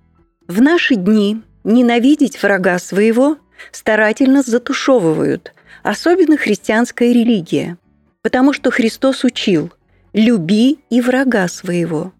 В 0.48 0.62
наши 0.62 0.94
дни 0.94 1.42
ненавидеть 1.64 2.42
врага 2.42 2.78
своего 2.78 3.36
старательно 3.72 4.40
затушевывают, 4.40 5.52
особенно 5.82 6.38
христианская 6.38 7.12
религия, 7.12 7.76
потому 8.22 8.54
что 8.54 8.70
Христос 8.70 9.22
учил 9.22 9.70
«люби 10.14 10.78
и 10.88 11.02
врага 11.02 11.46
своего». 11.46 12.14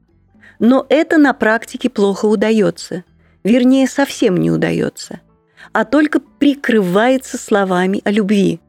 Но 0.59 0.85
это 0.91 1.17
на 1.17 1.33
практике 1.33 1.89
плохо 1.89 2.27
удается, 2.27 3.05
вернее, 3.43 3.89
совсем 3.89 4.37
не 4.37 4.51
удается, 4.51 5.21
а 5.73 5.87
только 5.87 6.21
прикрывается 6.21 7.39
словами 7.39 8.03
о 8.05 8.11
любви. 8.11 8.61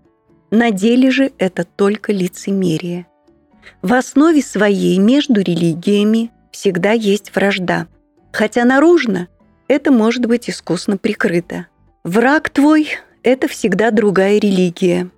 На 0.50 0.72
деле 0.72 1.12
же 1.12 1.34
это 1.38 1.66
только 1.66 2.14
лицемерие. 2.14 3.06
В 3.82 3.94
основе 3.94 4.42
своей 4.42 4.98
между 4.98 5.42
религиями 5.42 6.32
всегда 6.52 6.92
есть 6.92 7.34
вражда, 7.36 7.88
хотя 8.32 8.66
наружно 8.66 9.28
это 9.68 9.92
может 9.92 10.26
быть 10.26 10.50
искусно 10.50 10.98
прикрыто. 10.98 11.68
Враг 12.04 12.50
твой– 12.50 12.90
это 13.24 13.48
всегда 13.48 13.92
другая 13.92 14.40
религия, 14.40 15.10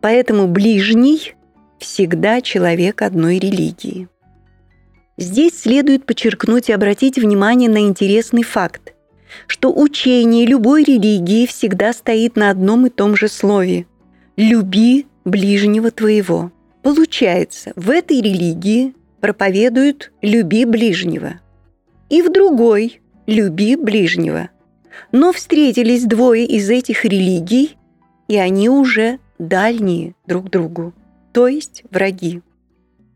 поэтому 0.00 0.48
ближний– 0.48 1.34
всегда 1.78 2.40
человек 2.40 3.02
одной 3.02 3.38
религии. 3.38 4.08
Здесь 5.18 5.60
следует 5.60 6.06
подчеркнуть 6.06 6.68
и 6.68 6.72
обратить 6.72 7.18
внимание 7.18 7.68
на 7.68 7.80
интересный 7.80 8.42
факт, 8.42 8.94
что 9.46 9.72
учение 9.72 10.46
любой 10.46 10.84
религии 10.84 11.46
всегда 11.46 11.92
стоит 11.92 12.36
на 12.36 12.50
одном 12.50 12.86
и 12.86 12.90
том 12.90 13.16
же 13.16 13.28
слове– 13.28 13.86
«люби 14.36 15.06
ближнего 15.24 15.90
твоего». 15.90 16.50
Получается, 16.82 17.72
в 17.76 17.90
этой 17.90 18.20
религии 18.20 18.94
проповедуют 19.20 20.12
«люби 20.20 20.64
ближнего», 20.64 21.40
и 22.10 22.22
в 22.22 22.32
другой 22.32 23.00
«люби 23.26 23.76
ближнего». 23.76 24.50
Но 25.12 25.32
встретились 25.32 26.04
двое 26.04 26.44
из 26.44 26.68
этих 26.68 27.04
религий, 27.04 27.76
и 28.28 28.36
они 28.36 28.68
уже 28.68 29.20
дальние 29.38 30.14
друг 30.26 30.50
другу, 30.50 30.92
то 31.32 31.48
есть 31.48 31.84
враги. 31.90 32.42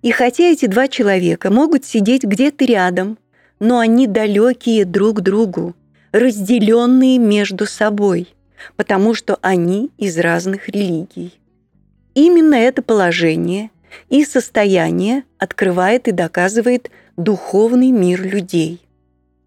И 0.02 0.10
хотя 0.12 0.44
эти 0.44 0.66
два 0.66 0.88
человека 0.88 1.50
могут 1.50 1.84
сидеть 1.84 2.22
где-то 2.22 2.64
рядом, 2.64 3.18
но 3.58 3.78
они 3.78 4.06
далекие 4.06 4.84
друг 4.84 5.20
другу, 5.22 5.74
разделенные 6.12 7.18
между 7.18 7.66
собой, 7.66 8.28
потому 8.76 9.14
что 9.14 9.38
они 9.42 9.90
из 9.98 10.18
разных 10.18 10.68
религий. 10.68 11.34
Именно 12.16 12.54
это 12.54 12.80
положение 12.80 13.70
и 14.08 14.24
состояние 14.24 15.24
открывает 15.36 16.08
и 16.08 16.12
доказывает 16.12 16.90
духовный 17.18 17.90
мир 17.90 18.26
людей. 18.26 18.80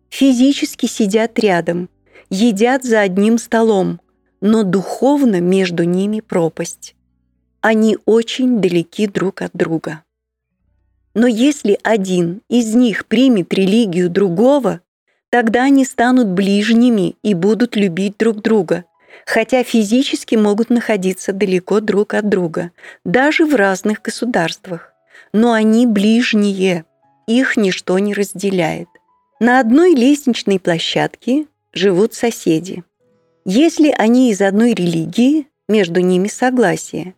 Физически 0.09 0.85
сидят 0.85 1.39
рядом, 1.39 1.89
едят 2.29 2.83
за 2.83 3.01
одним 3.01 3.39
столом, 3.39 3.99
но 4.39 4.61
духовно 4.61 5.41
между 5.41 5.83
ними 5.83 6.19
пропасть. 6.19 6.95
Они 7.59 7.97
очень 8.05 8.61
далеки 8.61 9.07
друг 9.07 9.41
от 9.41 9.51
друга. 9.53 10.03
Но 11.15 11.25
если 11.25 11.79
один 11.81 12.43
из 12.49 12.75
них 12.75 13.07
примет 13.07 13.51
религию 13.51 14.11
другого, 14.11 14.81
тогда 15.31 15.63
они 15.63 15.85
станут 15.85 16.27
ближними 16.27 17.15
и 17.23 17.33
будут 17.33 17.75
любить 17.75 18.17
друг 18.19 18.43
друга, 18.43 18.85
хотя 19.25 19.63
физически 19.63 20.35
могут 20.35 20.69
находиться 20.69 21.33
далеко 21.33 21.79
друг 21.79 22.13
от 22.13 22.29
друга, 22.29 22.71
даже 23.03 23.45
в 23.45 23.55
разных 23.55 24.01
государствах. 24.01 24.93
Но 25.33 25.53
они 25.53 25.85
ближние, 25.85 26.85
их 27.27 27.57
ничто 27.57 27.99
не 27.99 28.13
разделяет. 28.13 28.87
На 29.39 29.59
одной 29.59 29.93
лестничной 29.93 30.59
площадке 30.59 31.45
живут 31.73 32.13
соседи. 32.13 32.83
Если 33.45 33.89
они 33.89 34.31
из 34.31 34.41
одной 34.41 34.73
религии, 34.73 35.47
между 35.69 36.01
ними 36.01 36.27
согласие. 36.27 37.13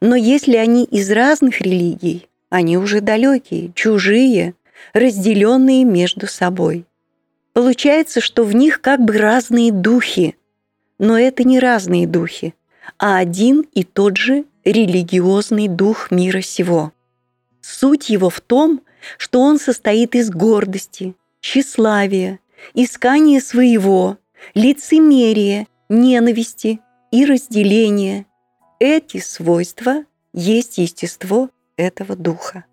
Но 0.00 0.16
если 0.16 0.56
они 0.56 0.84
из 0.84 1.10
разных 1.10 1.60
религий, 1.60 2.28
они 2.50 2.76
уже 2.76 3.00
далекие, 3.00 3.72
чужие, 3.74 4.54
разделенные 4.92 5.84
между 5.84 6.26
собой. 6.26 6.84
Получается, 7.52 8.20
что 8.20 8.44
в 8.44 8.54
них 8.54 8.80
как 8.80 9.00
бы 9.00 9.16
разные 9.16 9.72
духи, 9.72 10.36
но 11.02 11.18
это 11.18 11.42
не 11.42 11.58
разные 11.58 12.06
духи, 12.06 12.54
а 12.96 13.18
один 13.18 13.66
и 13.74 13.82
тот 13.82 14.16
же 14.16 14.44
религиозный 14.64 15.66
дух 15.66 16.12
мира 16.12 16.42
сего. 16.42 16.92
Суть 17.60 18.08
его 18.08 18.30
в 18.30 18.40
том, 18.40 18.80
что 19.18 19.40
он 19.40 19.58
состоит 19.58 20.14
из 20.14 20.30
гордости, 20.30 21.16
тщеславия, 21.40 22.38
искания 22.72 23.40
своего, 23.40 24.16
лицемерия, 24.54 25.66
ненависти 25.88 26.78
и 27.10 27.24
разделения. 27.24 28.24
Эти 28.78 29.18
свойства 29.18 30.04
есть 30.32 30.78
естество 30.78 31.50
этого 31.76 32.14
духа. 32.14 32.64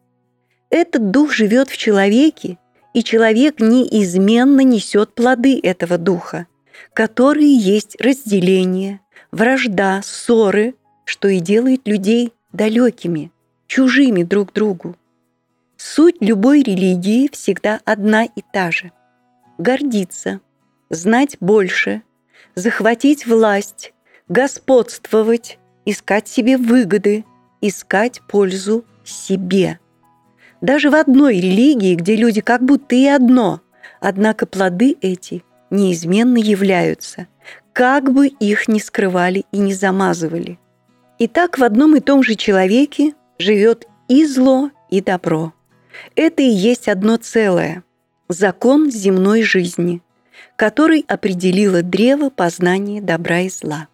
Этот 0.70 1.10
дух 1.10 1.32
живет 1.32 1.70
в 1.70 1.78
человеке, 1.78 2.60
и 2.94 3.04
человек 3.04 3.60
неизменно 3.60 4.62
несет 4.62 5.16
плоды 5.16 5.60
этого 5.60 5.98
духа, 5.98 6.46
которые 6.94 7.56
есть 7.56 8.00
разделение, 8.02 9.02
вражда, 9.32 10.02
ссоры, 10.04 10.76
что 11.06 11.28
и 11.28 11.40
делает 11.40 11.88
людей 11.88 12.34
далекими, 12.52 13.32
чужими 13.68 14.24
друг 14.24 14.54
другу. 14.54 14.96
Суть 15.78 16.18
любой 16.20 16.62
религии 16.62 17.30
всегда 17.32 17.80
одна 17.86 18.26
и 18.26 18.42
та 18.54 18.72
же. 18.72 18.92
Гордиться, 19.58 20.42
знать 20.90 21.38
больше, 21.40 22.02
захватить 22.56 23.26
власть, 23.26 23.94
господствовать, 24.28 25.58
искать 25.86 26.28
себе 26.28 26.58
выгоды, 26.58 27.26
искать 27.62 28.22
пользу 28.28 28.86
себе. 29.04 29.80
Даже 30.62 30.90
в 30.90 30.96
одной 30.96 31.38
религии, 31.38 31.96
где 31.96 32.16
люди 32.16 32.42
как 32.42 32.64
будто 32.64 32.96
и 32.96 33.06
одно, 33.06 33.62
однако 34.02 34.46
плоды 34.46 34.98
эти 35.02 35.44
неизменно 35.70 36.38
являются, 36.38 37.28
как 37.74 38.12
бы 38.12 38.28
их 38.28 38.68
ни 38.68 38.80
скрывали 38.80 39.46
и 39.52 39.58
не 39.58 39.74
замазывали. 39.74 40.60
И 41.18 41.28
так 41.28 41.58
в 41.58 41.64
одном 41.64 41.96
и 41.96 42.00
том 42.00 42.24
же 42.24 42.36
человеке 42.36 43.14
живет 43.38 43.88
и 44.08 44.26
зло, 44.26 44.72
и 44.90 45.02
добро. 45.02 45.54
Это 46.16 46.42
и 46.42 46.50
есть 46.50 46.88
одно 46.88 47.18
целое– 47.18 47.84
закон 48.30 48.92
земной 48.92 49.44
жизни, 49.44 50.02
который 50.56 51.06
определило 51.08 51.82
древо 51.82 52.30
познания 52.30 53.02
добра 53.02 53.42
и 53.42 53.50
зла. 53.50 53.88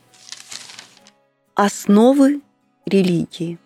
Основы 1.55 2.41
религии. 2.85 3.57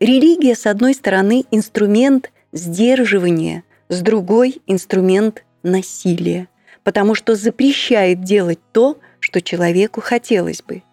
Религия, 0.00 0.54
с 0.54 0.66
одной 0.66 0.94
стороны, 0.94 1.44
инструмент 1.50 2.30
сдерживания, 2.52 3.64
с 3.88 4.00
другой– 4.00 4.60
инструмент 4.66 5.44
насилия, 5.62 6.48
потому 6.86 7.16
что 7.16 7.34
запрещает 7.34 8.22
делать 8.22 8.60
то, 8.70 8.98
что 9.18 9.42
человеку 9.42 10.00
хотелось 10.00 10.62
бы. 10.62 10.84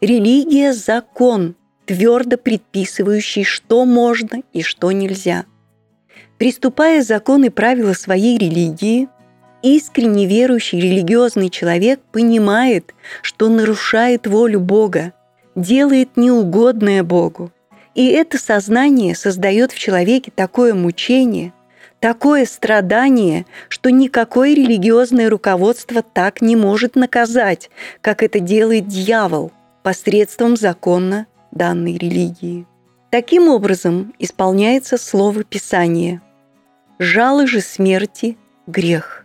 Религия– 0.00 0.72
закон, 0.72 1.54
твердо 1.84 2.38
предписывающий, 2.38 3.44
что 3.44 3.84
можно 3.84 4.42
и 4.54 4.62
что 4.62 4.90
нельзя. 4.90 5.44
Приступая 6.38 7.02
законы 7.02 7.46
и 7.46 7.50
правила 7.50 7.92
своей 7.92 8.38
религии, 8.38 9.08
искренне 9.60 10.24
верующий 10.24 10.80
религиозный 10.80 11.50
человек 11.50 12.00
понимает, 12.10 12.94
что 13.20 13.50
нарушает 13.50 14.26
волю 14.26 14.60
Бога, 14.60 15.12
делает 15.54 16.16
неугодное 16.16 17.02
Богу. 17.02 17.52
И 17.94 18.06
это 18.06 18.38
сознание 18.38 19.14
создает 19.14 19.72
в 19.72 19.78
человеке 19.78 20.32
такое 20.34 20.72
мучение, 20.72 21.52
такое 22.04 22.44
страдание, 22.44 23.46
что 23.70 23.88
никакое 23.88 24.52
религиозное 24.52 25.30
руководство 25.30 26.02
так 26.02 26.42
не 26.42 26.54
может 26.54 26.96
наказать, 26.96 27.70
как 28.02 28.22
это 28.22 28.40
делает 28.40 28.86
дьявол 28.86 29.52
посредством 29.82 30.58
законно 30.58 31.26
данной 31.50 31.96
религии. 31.96 32.66
Таким 33.10 33.48
образом 33.48 34.12
исполняется 34.18 34.98
слово 34.98 35.44
Писания. 35.44 36.20
«Жало 36.98 37.46
же 37.46 37.62
смерти– 37.62 38.36
грех, 38.66 39.24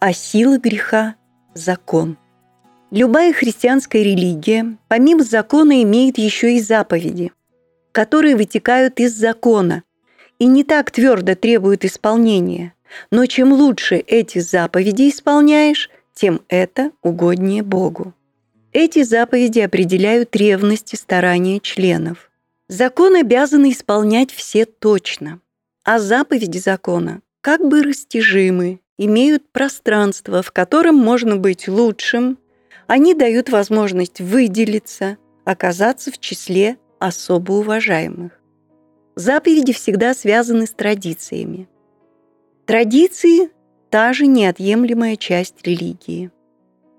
а 0.00 0.12
сила 0.12 0.58
греха– 0.58 1.14
закон». 1.54 2.18
Любая 2.90 3.34
христианская 3.34 4.02
религия, 4.02 4.76
помимо 4.88 5.22
закона, 5.22 5.80
имеет 5.84 6.18
еще 6.18 6.56
и 6.56 6.60
заповеди, 6.60 7.30
которые 7.92 8.34
вытекают 8.34 8.98
из 8.98 9.14
закона 9.14 9.84
и 10.38 10.46
не 10.46 10.64
так 10.64 10.90
твердо 10.90 11.34
требуют 11.34 11.84
исполнения. 11.84 12.74
Но 13.10 13.26
чем 13.26 13.52
лучше 13.52 13.96
эти 13.96 14.38
заповеди 14.38 15.08
исполняешь, 15.08 15.90
тем 16.14 16.40
это 16.48 16.92
угоднее 17.02 17.62
Богу. 17.62 18.14
Эти 18.72 19.02
заповеди 19.02 19.60
определяют 19.60 20.34
ревность 20.36 20.92
и 20.94 20.96
старания 20.96 21.60
членов. 21.60 22.30
Закон 22.68 23.16
обязаны 23.16 23.72
исполнять 23.72 24.32
все 24.32 24.64
точно, 24.64 25.40
а 25.84 25.98
заповеди 25.98 26.58
закона 26.58 27.22
как 27.46 27.64
бы 27.64 27.84
растяжимы, 27.84 28.80
имеют 28.98 29.52
пространство, 29.52 30.42
в 30.42 30.50
котором 30.50 30.96
можно 30.96 31.36
быть 31.36 31.68
лучшим, 31.68 32.38
они 32.88 33.14
дают 33.14 33.50
возможность 33.50 34.20
выделиться, 34.20 35.16
оказаться 35.44 36.10
в 36.10 36.18
числе 36.18 36.76
особо 36.98 37.52
уважаемых. 37.52 38.32
Заповеди 39.18 39.72
всегда 39.72 40.12
связаны 40.12 40.66
с 40.66 40.72
традициями. 40.72 41.68
Традиции– 42.66 43.50
та 43.90 44.12
же 44.12 44.26
неотъемлемая 44.26 45.16
часть 45.16 45.66
религии. 45.66 46.30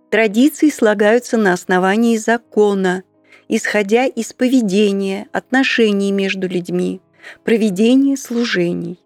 Традиции 0.09 0.71
слагаются 0.71 1.37
на 1.37 1.53
основании 1.53 2.17
закона, 2.17 3.03
исходя 3.47 4.05
из 4.05 4.33
поведения, 4.33 5.27
отношений 5.31 6.11
между 6.11 6.47
людьми, 6.47 7.01
проведения 7.43 8.17
служений. 8.17 8.99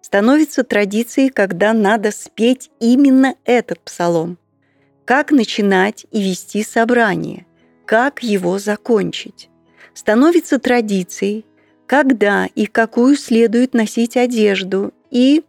Становится 0.00 0.64
традицией, 0.64 1.28
когда 1.28 1.74
надо 1.74 2.10
спеть 2.10 2.70
именно 2.80 3.34
этот 3.44 3.80
псалом, 3.80 4.38
как 5.04 5.30
начинать 5.30 6.06
и 6.10 6.22
вести 6.22 6.62
собрание, 6.62 7.44
как 7.84 8.22
его 8.22 8.58
закончить. 8.58 9.50
Становится 9.92 10.58
традицией, 10.58 11.44
когда 11.90 12.46
и 12.54 12.66
какую 12.66 13.16
следует 13.16 13.74
носить 13.74 14.16
одежду, 14.16 14.94
и 15.10 15.42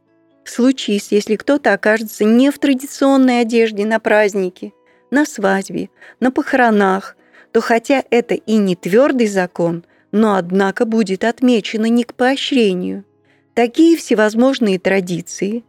случись, 0.44 1.10
если 1.12 1.36
кто-то 1.36 1.72
окажется 1.72 2.24
не 2.24 2.50
в 2.50 2.58
традиционной 2.58 3.42
одежде 3.42 3.86
на 3.86 4.00
празднике, 4.00 4.74
на 5.12 5.26
свадьбе, 5.26 5.92
на 6.20 6.32
похоронах, 6.32 7.16
то 7.52 7.62
хотя 7.62 8.04
это 8.10 8.34
и 8.34 8.56
не 8.56 8.76
твердый 8.76 9.28
закон, 9.28 9.84
но 10.12 10.34
однако 10.34 10.86
будет 10.86 11.26
отмечено 11.26 11.86
не 11.86 12.04
к 12.04 12.16
поощрению. 12.16 13.06
Такие 13.54 13.96
всевозможные 13.96 14.80
традиции, 14.80 15.64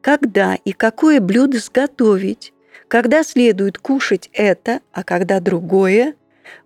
когда 0.00 0.54
и 0.64 0.70
какое 0.70 1.18
блюдо 1.18 1.58
сготовить, 1.58 2.52
когда 2.86 3.24
следует 3.24 3.78
кушать 3.78 4.30
это, 4.32 4.78
а 4.92 5.02
когда 5.02 5.40
другое, 5.40 6.14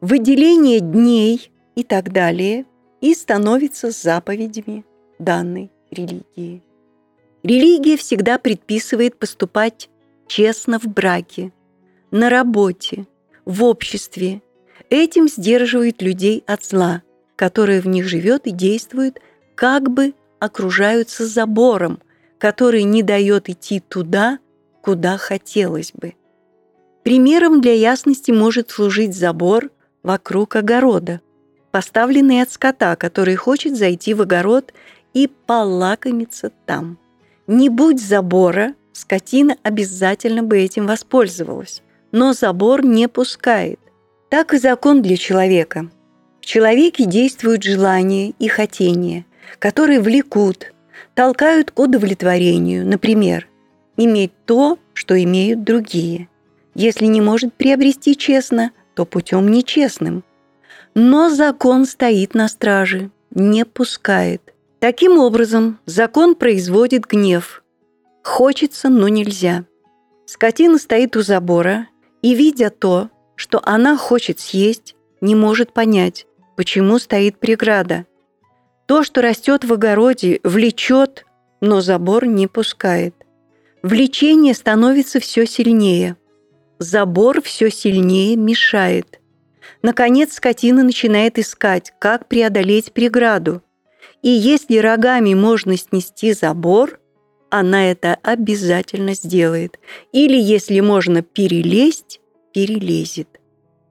выделение 0.02 0.80
дней 0.80 1.50
и 1.76 1.82
так 1.82 2.12
далее, 2.12 2.66
и 3.00 3.14
становится 3.14 3.90
заповедями 3.90 4.84
данной 5.18 5.70
религии. 5.90 6.62
Религия 7.42 7.96
всегда 7.96 8.38
предписывает 8.38 9.18
поступать 9.18 9.88
честно 10.26 10.78
в 10.78 10.84
браке, 10.84 11.52
на 12.10 12.28
работе, 12.30 13.06
в 13.44 13.64
обществе. 13.64 14.42
Этим 14.90 15.28
сдерживает 15.28 16.02
людей 16.02 16.42
от 16.46 16.64
зла, 16.64 17.02
которое 17.36 17.80
в 17.80 17.86
них 17.86 18.06
живет 18.06 18.46
и 18.46 18.50
действует, 18.50 19.20
как 19.54 19.90
бы 19.90 20.14
окружаются 20.38 21.26
забором, 21.26 22.00
который 22.38 22.82
не 22.82 23.02
дает 23.02 23.48
идти 23.48 23.80
туда, 23.80 24.38
куда 24.82 25.16
хотелось 25.18 25.92
бы. 25.92 26.14
Примером 27.02 27.60
для 27.60 27.72
ясности 27.72 28.30
может 28.30 28.70
служить 28.70 29.16
забор 29.16 29.70
вокруг 30.02 30.56
огорода, 30.56 31.20
поставленный 31.70 32.42
от 32.42 32.50
скота, 32.50 32.96
который 32.96 33.36
хочет 33.36 33.76
зайти 33.76 34.14
в 34.14 34.22
огород 34.22 34.72
и 35.14 35.26
полакомиться 35.26 36.50
там. 36.66 36.98
Не 37.46 37.68
будь 37.68 38.00
забора, 38.00 38.74
скотина 38.92 39.56
обязательно 39.62 40.42
бы 40.42 40.58
этим 40.58 40.86
воспользовалась, 40.86 41.82
но 42.12 42.32
забор 42.32 42.84
не 42.84 43.08
пускает. 43.08 43.80
Так 44.28 44.52
и 44.52 44.58
закон 44.58 45.00
для 45.02 45.16
человека. 45.16 45.90
В 46.40 46.46
человеке 46.46 47.04
действуют 47.04 47.62
желания 47.62 48.32
и 48.38 48.48
хотения, 48.48 49.24
которые 49.58 50.00
влекут, 50.00 50.72
толкают 51.14 51.70
к 51.70 51.78
удовлетворению, 51.78 52.86
например, 52.86 53.48
иметь 53.96 54.32
то, 54.44 54.78
что 54.94 55.22
имеют 55.22 55.64
другие. 55.64 56.28
Если 56.74 57.06
не 57.06 57.20
может 57.20 57.54
приобрести 57.54 58.16
честно, 58.16 58.70
то 58.94 59.04
путем 59.04 59.48
нечестным. 59.48 60.24
Но 61.00 61.30
закон 61.30 61.86
стоит 61.86 62.34
на 62.34 62.48
страже, 62.48 63.12
не 63.30 63.64
пускает. 63.64 64.42
Таким 64.80 65.16
образом, 65.16 65.78
закон 65.86 66.34
производит 66.34 67.06
гнев. 67.06 67.62
Хочется, 68.24 68.88
но 68.88 69.06
нельзя. 69.06 69.64
Скотина 70.26 70.76
стоит 70.76 71.16
у 71.16 71.22
забора 71.22 71.86
и, 72.20 72.34
видя 72.34 72.70
то, 72.70 73.10
что 73.36 73.60
она 73.62 73.96
хочет 73.96 74.40
съесть, 74.40 74.96
не 75.20 75.36
может 75.36 75.72
понять, 75.72 76.26
почему 76.56 76.98
стоит 76.98 77.38
преграда. 77.38 78.04
То, 78.86 79.04
что 79.04 79.22
растет 79.22 79.64
в 79.64 79.72
огороде, 79.72 80.40
влечет, 80.42 81.26
но 81.60 81.80
забор 81.80 82.26
не 82.26 82.48
пускает. 82.48 83.14
Влечение 83.84 84.52
становится 84.52 85.20
все 85.20 85.46
сильнее. 85.46 86.16
Забор 86.80 87.40
все 87.40 87.70
сильнее 87.70 88.34
мешает. 88.34 89.17
Наконец 89.82 90.34
скотина 90.34 90.82
начинает 90.82 91.38
искать, 91.38 91.92
как 91.98 92.28
преодолеть 92.28 92.92
преграду. 92.92 93.62
И 94.22 94.28
если 94.28 94.78
рогами 94.78 95.34
можно 95.34 95.76
снести 95.76 96.32
забор, 96.32 97.00
она 97.50 97.90
это 97.90 98.18
обязательно 98.22 99.14
сделает. 99.14 99.78
Или 100.12 100.36
если 100.36 100.80
можно 100.80 101.22
перелезть, 101.22 102.20
перелезет. 102.52 103.28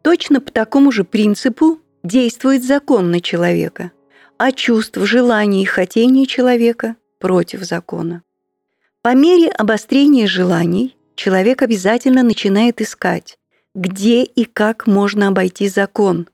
Точно 0.01 0.41
по 0.41 0.51
такому 0.51 0.91
же 0.91 1.03
принципу 1.03 1.79
действует 2.03 2.63
закон 2.63 3.11
на 3.11 3.21
человека, 3.21 3.91
а 4.37 4.51
чувств, 4.51 4.97
желаний 5.01 5.63
и 5.63 5.65
хотений 5.65 6.27
человека 6.27 6.95
против 7.19 7.63
закона. 7.63 8.23
По 9.01 9.15
мере 9.15 9.49
обострения 9.49 10.27
желаний 10.27 10.97
человек 11.15 11.61
обязательно 11.61 12.23
начинает 12.23 12.81
искать, 12.81 13.37
где 13.77 14.23
и 14.23 14.45
как 14.45 14.87
можно 14.87 15.27
обойти 15.27 15.69
закон, 15.69 16.27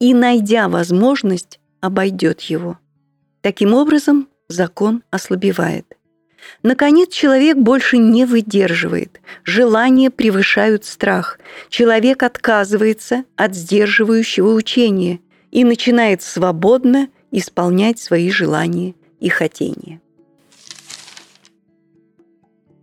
и, 0.00 0.12
найдя 0.12 0.68
возможность, 0.68 1.58
обойдет 1.80 2.42
его. 2.42 2.78
Таким 3.40 3.72
образом, 3.72 4.28
закон 4.48 5.02
ослабевает. 5.10 5.96
Наконец, 6.62 7.10
человек 7.10 7.56
больше 7.56 7.96
не 7.96 8.26
выдерживает. 8.26 9.20
Желания 9.44 10.10
превышают 10.10 10.84
страх. 10.84 11.38
Человек 11.70 12.22
отказывается 12.22 13.24
от 13.34 13.54
сдерживающего 13.54 14.52
учения 14.52 15.20
и 15.50 15.64
начинает 15.64 16.20
свободно 16.20 17.08
исполнять 17.30 17.98
свои 17.98 18.30
желания 18.30 18.94
и 19.20 19.30
хотения. 19.30 20.02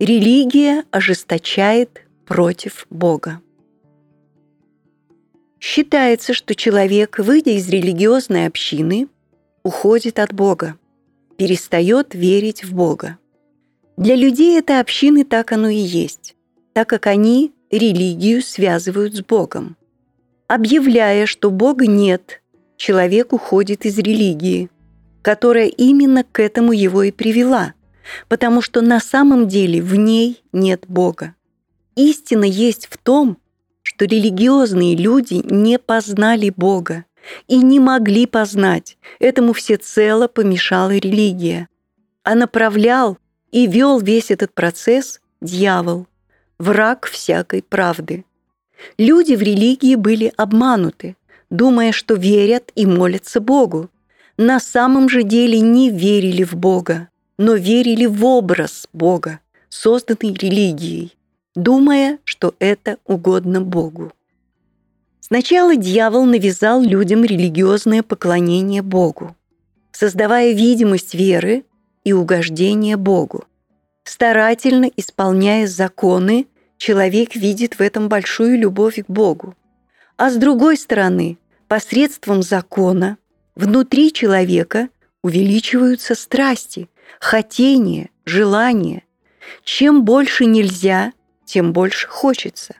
Религия 0.00 0.84
ожесточает 0.90 2.02
против 2.26 2.86
Бога. 2.90 3.40
Считается, 5.60 6.34
что 6.34 6.54
человек, 6.54 7.18
выйдя 7.18 7.52
из 7.52 7.68
религиозной 7.68 8.46
общины, 8.46 9.08
уходит 9.62 10.18
от 10.18 10.32
Бога, 10.32 10.76
перестает 11.36 12.14
верить 12.14 12.64
в 12.64 12.74
Бога. 12.74 13.18
Для 13.96 14.14
людей 14.14 14.58
этой 14.58 14.80
общины 14.80 15.24
так 15.24 15.52
оно 15.52 15.68
и 15.68 15.76
есть, 15.76 16.36
так 16.72 16.88
как 16.88 17.06
они 17.06 17.52
религию 17.70 18.42
связывают 18.42 19.14
с 19.14 19.22
Богом. 19.22 19.76
Объявляя, 20.46 21.26
что 21.26 21.50
Бога 21.50 21.86
нет, 21.86 22.40
человек 22.76 23.32
уходит 23.32 23.84
из 23.84 23.98
религии, 23.98 24.70
которая 25.22 25.66
именно 25.66 26.24
к 26.24 26.40
этому 26.40 26.72
его 26.72 27.02
и 27.02 27.10
привела– 27.10 27.74
потому 28.28 28.62
что 28.62 28.80
на 28.80 29.00
самом 29.00 29.48
деле 29.48 29.82
в 29.82 29.94
ней 29.94 30.42
нет 30.52 30.84
Бога. 30.88 31.34
Истина 31.96 32.44
есть 32.44 32.86
в 32.86 32.96
том, 32.96 33.38
что 33.98 34.04
религиозные 34.04 34.94
люди 34.94 35.42
не 35.52 35.76
познали 35.76 36.52
Бога 36.56 37.04
и 37.48 37.56
не 37.56 37.80
могли 37.80 38.26
познать. 38.26 38.96
Этому 39.18 39.52
всецело 39.52 40.28
помешала 40.28 40.92
религия. 40.92 41.68
А 42.22 42.36
направлял 42.36 43.18
и 43.50 43.66
вел 43.66 43.98
весь 43.98 44.30
этот 44.30 44.54
процесс 44.54 45.20
дьявол, 45.40 46.06
враг 46.60 47.06
всякой 47.06 47.60
правды. 47.60 48.24
Люди 48.98 49.34
в 49.34 49.42
религии 49.42 49.96
были 49.96 50.32
обмануты, 50.36 51.16
думая, 51.50 51.90
что 51.90 52.14
верят 52.14 52.70
и 52.76 52.86
молятся 52.86 53.40
Богу. 53.40 53.90
На 54.36 54.60
самом 54.60 55.08
же 55.08 55.24
деле 55.24 55.58
не 55.58 55.90
верили 55.90 56.44
в 56.44 56.54
Бога 56.54 57.08
но 57.40 57.54
верили 57.54 58.06
в 58.06 58.24
образ 58.24 58.88
Бога, 58.92 59.38
созданный 59.68 60.34
религией, 60.34 61.16
думая, 61.62 62.18
что 62.24 62.54
это 62.58 62.98
угодно 63.04 63.60
Богу. 63.60 64.12
Сначала 65.20 65.76
дьявол 65.76 66.24
навязал 66.24 66.80
людям 66.80 67.24
религиозное 67.24 68.02
поклонение 68.02 68.80
Богу, 68.80 69.36
создавая 69.92 70.52
видимость 70.52 71.14
веры 71.14 71.64
и 72.04 72.12
угождения 72.12 72.96
Богу. 72.96 73.44
Старательно 74.04 74.90
исполняя 74.96 75.66
законы, 75.66 76.46
человек 76.78 77.34
видит 77.34 77.78
в 77.78 77.82
этом 77.82 78.08
большую 78.08 78.58
любовь 78.58 78.96
к 79.04 79.10
Богу. 79.10 79.54
А 80.16 80.30
с 80.30 80.36
другой 80.36 80.78
стороны, 80.78 81.36
посредством 81.66 82.42
закона 82.42 83.18
внутри 83.54 84.12
человека 84.12 84.88
увеличиваются 85.22 86.14
страсти, 86.14 86.88
хотение, 87.20 88.08
желание. 88.24 89.02
Чем 89.64 90.04
больше 90.04 90.46
нельзя, 90.46 91.12
тем 91.48 91.72
больше 91.72 92.06
хочется. 92.06 92.76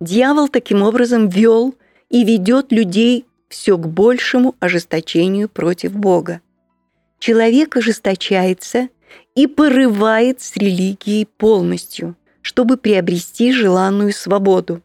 Дьявол 0.00 0.48
таким 0.48 0.82
образом 0.82 1.28
вел 1.28 1.74
и 2.08 2.24
ведет 2.24 2.72
людей 2.72 3.26
все 3.48 3.76
к 3.76 3.86
большему 3.88 4.54
ожесточению 4.60 5.48
против 5.48 5.92
Бога. 5.92 6.40
Человек 7.18 7.76
ожесточается 7.76 8.88
и 9.34 9.46
порывает 9.46 10.40
с 10.40 10.56
религией 10.56 11.26
полностью, 11.26 12.16
чтобы 12.40 12.76
приобрести 12.76 13.52
желанную 13.52 14.12
свободу, 14.12 14.80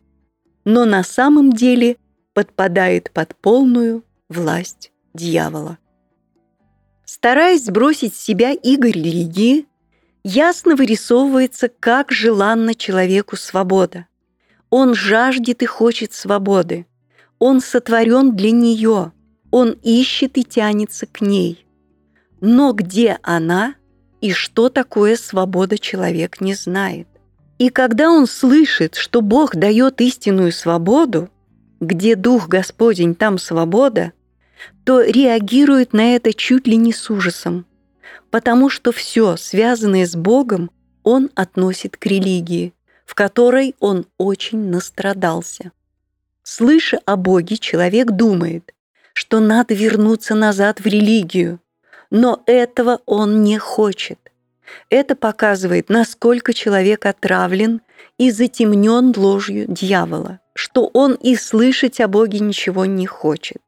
но 0.65 0.85
на 0.85 1.03
самом 1.03 1.53
деле 1.53 1.97
подпадает 2.33 3.11
под 3.11 3.35
полную 3.35 4.03
власть 4.27 4.91
дьявола. 5.13 5.77
Стараясь 7.05 7.65
сбросить 7.65 8.15
с 8.15 8.23
себя 8.23 8.53
иго 8.53 8.87
религии, 8.87 9.67
ясно 10.23 10.75
вырисовывается, 10.75 11.69
как 11.79 12.11
желанна 12.11 12.75
человеку 12.75 13.35
свобода. 13.35 14.07
Он 14.69 14.95
жаждет 14.95 15.61
и 15.61 15.65
хочет 15.65 16.13
свободы. 16.13 16.87
Он 17.39 17.61
сотворен 17.61 18.35
для 18.35 18.51
нее. 18.51 19.11
Он 19.51 19.77
ищет 19.83 20.37
и 20.37 20.43
тянется 20.43 21.05
к 21.05 21.21
ней. 21.21 21.65
Но 22.41 22.73
где 22.73 23.19
она 23.21 23.75
и 24.21 24.31
что 24.31 24.69
такое 24.69 25.15
свобода 25.17 25.77
человек 25.77 26.41
не 26.41 26.53
знает. 26.53 27.07
И 27.59 27.69
когда 27.69 28.09
он 28.09 28.25
слышит, 28.25 28.95
что 28.95 29.21
Бог 29.21 29.55
дает 29.55 30.01
истинную 30.01 30.51
свободу, 30.51 31.29
где 31.79 32.15
Дух 32.15 32.47
Господень, 32.47 33.15
там 33.15 33.37
свобода, 33.37 34.13
то 34.85 35.01
реагирует 35.01 35.93
на 35.93 36.15
это 36.15 36.33
чуть 36.33 36.67
ли 36.67 36.77
не 36.77 36.93
с 36.93 37.09
ужасом, 37.09 37.65
потому 38.33 38.67
что 38.67 38.91
все, 38.91 39.37
связанное 39.37 40.07
с 40.07 40.15
Богом, 40.15 40.71
он 41.03 41.29
относит 41.35 41.97
к 41.97 42.07
религии, 42.07 42.73
в 43.05 43.13
которой 43.13 43.75
он 43.79 44.07
очень 44.17 44.71
настрадался. 44.71 45.71
Слыша 46.41 46.99
о 47.05 47.15
Боге, 47.15 47.57
человек 47.57 48.09
думает, 48.09 48.73
что 49.13 49.39
надо 49.39 49.75
вернуться 49.75 50.33
назад 50.33 50.79
в 50.79 50.87
религию, 50.87 51.59
но 52.09 52.41
этого 52.47 53.01
он 53.05 53.43
не 53.43 53.59
хочет. 53.59 54.17
Это 54.89 55.15
показывает, 55.15 55.89
насколько 55.89 56.53
человек 56.53 57.05
отравлен 57.05 57.81
и 58.17 58.31
затемнен 58.31 59.13
ложью 59.15 59.65
дьявола, 59.67 60.39
что 60.55 60.89
он 60.95 61.13
и 61.13 61.35
слышать 61.35 61.99
о 61.99 62.07
Боге 62.07 62.39
ничего 62.39 62.85
не 62.85 63.05
хочет. 63.05 63.61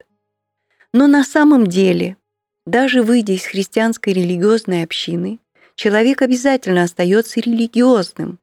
Но 0.92 1.06
на 1.06 1.24
самом 1.24 1.68
деле, 1.68 2.18
даже 2.66 3.04
выйдя 3.04 3.34
из 3.34 3.46
христианской 3.46 4.14
религиозной 4.14 4.84
общины, 4.84 5.40
человек 5.76 6.22
обязательно 6.22 6.84
остается 6.84 7.40
религиозным, 7.40 8.40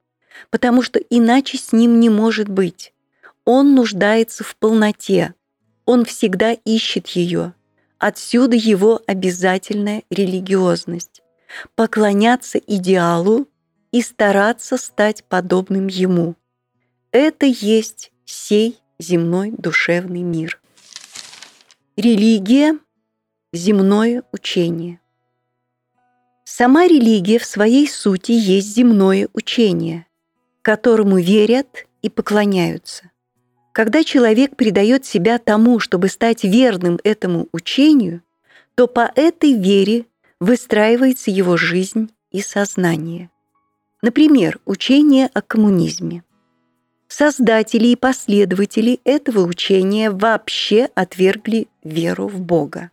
потому 0.50 0.82
что 0.82 0.98
иначе 0.98 1.58
с 1.58 1.72
ним 1.72 1.98
не 2.00 2.08
может 2.08 2.48
быть. 2.48 2.92
Он 3.44 3.74
нуждается 3.74 4.44
в 4.44 4.54
полноте, 4.56 5.34
он 5.84 6.04
всегда 6.04 6.52
ищет 6.52 7.08
ее. 7.08 7.54
Отсюда 7.98 8.56
его 8.56 9.00
обязательная 9.06 10.02
религиозность. 10.10 11.22
Поклоняться 11.74 12.58
идеалу 12.58 13.48
и 13.90 14.00
стараться 14.00 14.76
стать 14.76 15.24
подобным 15.24 15.86
ему. 15.86 16.34
Это 17.10 17.46
есть 17.46 18.10
сей 18.24 18.78
земной 18.98 19.50
душевный 19.50 20.22
мир. 20.22 20.60
Религия– 21.96 22.78
земное 23.52 24.22
учение. 24.32 24.98
Сама 26.44 26.86
религия 26.86 27.38
в 27.38 27.44
своей 27.44 27.86
сути 27.86 28.32
есть 28.32 28.74
земное 28.74 29.28
учение, 29.34 30.06
которому 30.62 31.18
верят 31.18 31.86
и 32.00 32.08
поклоняются. 32.08 33.10
Когда 33.72 34.04
человек 34.04 34.56
предает 34.56 35.04
себя 35.04 35.38
тому, 35.38 35.80
чтобы 35.80 36.08
стать 36.08 36.44
верным 36.44 36.98
этому 37.04 37.48
учению, 37.52 38.22
то 38.74 38.86
по 38.86 39.12
этой 39.14 39.52
вере 39.52 40.06
выстраивается 40.40 41.30
его 41.30 41.58
жизнь 41.58 42.10
и 42.30 42.40
сознание. 42.40 43.30
Например, 44.00 44.60
учение 44.64 45.30
о 45.32 45.42
коммунизме. 45.42 46.24
Создатели 47.06 47.88
и 47.88 47.96
последователи 47.96 49.00
этого 49.04 49.46
учения 49.46 50.10
вообще 50.10 50.88
отвергли 50.94 51.68
веру 51.84 52.26
в 52.26 52.40
Бога, 52.40 52.90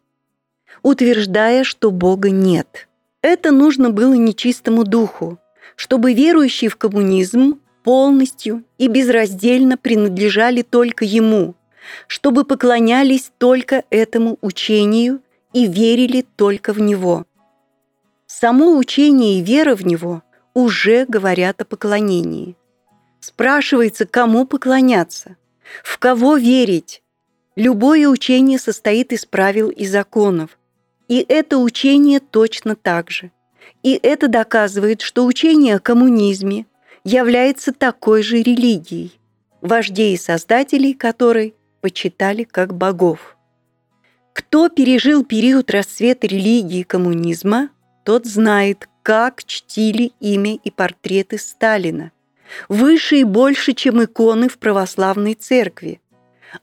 утверждая, 0.81 1.63
что 1.63 1.91
Бога 1.91 2.29
нет. 2.29 2.87
Это 3.21 3.51
нужно 3.51 3.89
было 3.89 4.13
нечистому 4.13 4.83
духу, 4.83 5.39
чтобы 5.75 6.13
верующие 6.13 6.69
в 6.69 6.75
коммунизм 6.75 7.59
полностью 7.83 8.63
и 8.77 8.87
безраздельно 8.87 9.77
принадлежали 9.77 10.61
только 10.61 11.05
ему, 11.05 11.55
чтобы 12.07 12.45
поклонялись 12.45 13.31
только 13.37 13.83
этому 13.89 14.37
учению 14.41 15.21
и 15.53 15.67
верили 15.67 16.25
только 16.35 16.73
в 16.73 16.79
него. 16.79 17.25
Само 18.27 18.77
учение 18.77 19.39
и 19.39 19.41
вера 19.41 19.75
в 19.75 19.85
него 19.85 20.21
уже 20.53 21.05
говорят 21.05 21.61
о 21.61 21.65
поклонении. 21.65 22.55
Спрашивается, 23.21 24.05
кому 24.05 24.45
поклоняться, 24.45 25.35
в 25.83 25.97
кого 25.97 26.37
верить. 26.37 27.01
Любое 27.55 28.07
учение 28.07 28.59
состоит 28.59 29.11
из 29.11 29.25
правил 29.25 29.69
и 29.69 29.85
законов, 29.85 30.58
и 31.09 31.25
это 31.27 31.57
учение 31.57 32.21
точно 32.21 32.77
так 32.77 33.11
же. 33.11 33.31
И 33.83 33.99
это 34.01 34.27
доказывает, 34.27 35.01
что 35.01 35.25
учение 35.25 35.75
о 35.75 35.79
коммунизме 35.79 36.65
является 37.03 37.73
такой 37.73 38.23
же 38.23 38.37
религией, 38.37 39.19
вождей 39.61 40.13
и 40.13 40.17
создателей 40.17 40.93
которой 40.93 41.55
почитали 41.81 42.43
как 42.43 42.73
богов. 42.73 43.35
Кто 44.33 44.69
пережил 44.69 45.25
период 45.25 45.71
расцвета 45.71 46.27
религии 46.27 46.83
коммунизма, 46.83 47.69
тот 48.05 48.25
знает, 48.25 48.87
как 49.01 49.43
чтили 49.43 50.11
имя 50.19 50.55
и 50.55 50.69
портреты 50.69 51.37
Сталина, 51.37 52.11
выше 52.67 53.17
и 53.17 53.23
больше, 53.23 53.73
чем 53.73 54.03
иконы 54.03 54.47
в 54.47 54.59
православной 54.59 55.33
церкви. 55.33 56.01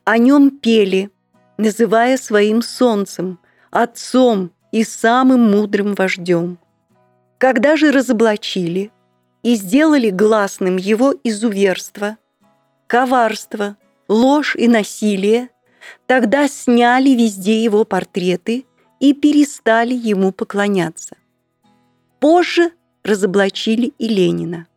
О 0.03 0.17
нем 0.17 0.51
пели, 0.51 1.09
называя 1.57 2.17
своим 2.17 2.61
солнцем, 2.61 3.39
отцом 3.71 4.51
и 4.71 4.83
самым 4.83 5.51
мудрым 5.51 5.95
вождем. 5.95 6.57
Когда 7.37 7.75
же 7.75 7.91
разоблачили 7.91 8.91
и 9.43 9.55
сделали 9.55 10.09
гласным 10.09 10.77
его 10.77 11.13
изуверство, 11.23 12.17
коварство, 12.87 13.77
ложь 14.07 14.55
и 14.55 14.67
насилие, 14.67 15.49
тогда 16.05 16.47
сняли 16.47 17.09
везде 17.09 17.63
его 17.63 17.83
портреты 17.85 18.65
и 18.99 19.13
перестали 19.13 19.93
ему 19.93 20.31
поклоняться. 20.31 21.15
Позже 22.19 22.71
разоблачили 23.03 23.93
и 23.99 24.07
Ленина, 24.07 24.67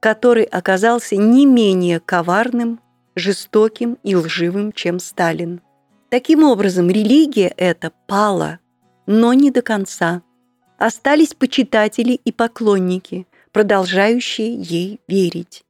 который 0.00 0.44
оказался 0.44 1.16
не 1.16 1.46
менее 1.46 2.00
коварным, 2.00 2.80
жестоким 3.16 3.98
и 4.02 4.14
лживым, 4.14 4.72
чем 4.72 5.00
Сталин. 5.00 5.60
Таким 6.08 6.44
образом, 6.44 6.88
религия 6.88 7.52
эта 7.56 7.92
пала, 8.06 8.58
но 9.06 9.32
не 9.34 9.50
до 9.50 9.62
конца. 9.62 10.22
Остались 10.78 11.34
почитатели 11.34 12.12
и 12.12 12.32
поклонники, 12.32 13.26
продолжающие 13.52 14.54
ей 14.54 15.00
верить. 15.08 15.64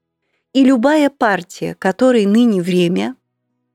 И 0.53 0.65
любая 0.65 1.11
партия, 1.11 1.75
которой 1.75 2.27
ныне 2.27 2.61
время, 2.61 3.17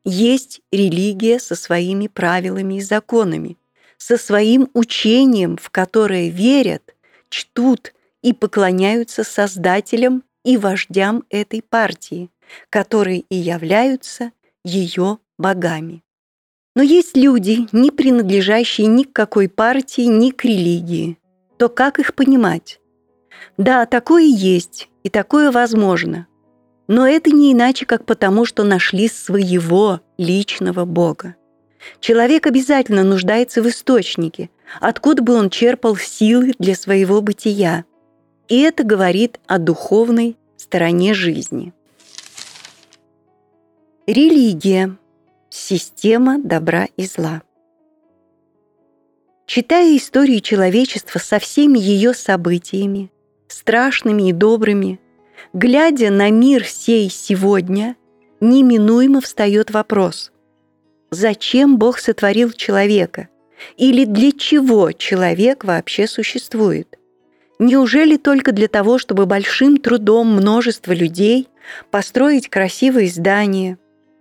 есть 0.04 0.62
религия 0.72 1.40
со 1.40 1.56
своими 1.56 2.08
правилами 2.08 2.76
и 2.76 2.82
законами, 2.82 3.58
со 3.98 4.18
своим 4.18 4.70
учением, 4.74 5.58
в 5.58 5.70
которое 5.70 6.30
верят– 6.30 6.96
чтут 7.32 7.94
и 8.22 8.34
поклоняются 8.34 9.24
создателям 9.24 10.24
и 10.44 10.58
вождям 10.58 11.24
этой 11.30 11.64
партии, 11.64 12.30
которые 12.70 13.22
и 13.22 13.36
являются 13.36 14.32
ее 14.64 15.18
богами. 15.38 16.04
Но 16.76 16.82
есть 16.84 17.18
люди, 17.18 17.68
не 17.72 17.92
принадлежащие 17.92 18.88
ни 18.88 19.04
к 19.04 19.12
какой 19.12 19.50
партии, 19.50 20.04
ни 20.04 20.30
к 20.32 20.46
религии. 20.46 21.18
То 21.58 21.68
как 21.68 22.00
их 22.00 22.16
понимать? 22.16 22.80
Да, 23.58 23.86
такое 23.86 24.24
есть, 24.24 24.90
и 25.04 25.10
такое 25.10 25.52
возможно. 25.52 26.28
Но 26.88 27.08
это 27.08 27.30
не 27.32 27.52
иначе, 27.52 27.86
как 27.86 28.06
потому, 28.06 28.46
что 28.46 28.64
нашли 28.64 29.08
своего 29.10 30.00
личного 30.18 30.86
Бога. 30.86 31.36
Человек 32.00 32.48
обязательно 32.48 33.04
нуждается 33.04 33.62
в 33.62 33.68
источнике, 33.68 34.50
откуда 34.80 35.22
бы 35.22 35.34
он 35.34 35.50
черпал 35.50 35.98
силы 35.98 36.54
для 36.60 36.76
своего 36.76 37.22
бытия. 37.22 37.86
И 38.48 38.60
это 38.62 38.84
говорит 38.84 39.40
о 39.48 39.58
духовной 39.58 40.38
стороне 40.58 41.14
жизни. 41.14 41.74
Религия– 44.08 44.98
система 45.52 46.40
добра 46.40 46.88
и 46.98 47.06
зла. 47.06 47.44
Читая 49.46 49.96
историю 49.96 50.40
человечества 50.40 51.20
со 51.20 51.38
всеми 51.38 51.78
ее 51.78 52.16
событиями, 52.16 53.12
страшными 53.48 54.30
и 54.30 54.34
добрыми, 54.34 55.00
глядя 55.54 56.10
на 56.10 56.32
мир 56.32 56.66
сей 56.66 57.10
сегодня, 57.12 57.96
неминуемо 58.40 59.22
встает 59.22 59.70
вопрос– 59.70 60.32
зачем 61.12 61.78
Бог 61.78 62.00
сотворил 62.00 62.52
человека? 62.52 63.28
Или 63.78 64.06
для 64.06 64.32
чего 64.32 64.92
человек 64.92 65.64
вообще 65.64 66.08
существует? 66.08 66.98
Неужели 67.60 68.18
только 68.18 68.54
для 68.54 68.68
того, 68.68 68.98
чтобы 68.98 69.28
большим 69.28 69.78
трудом 69.78 70.36
множество 70.36 70.94
людей 70.94 71.48
построить 71.92 72.50
красивые 72.50 73.08
здания, 73.10 73.78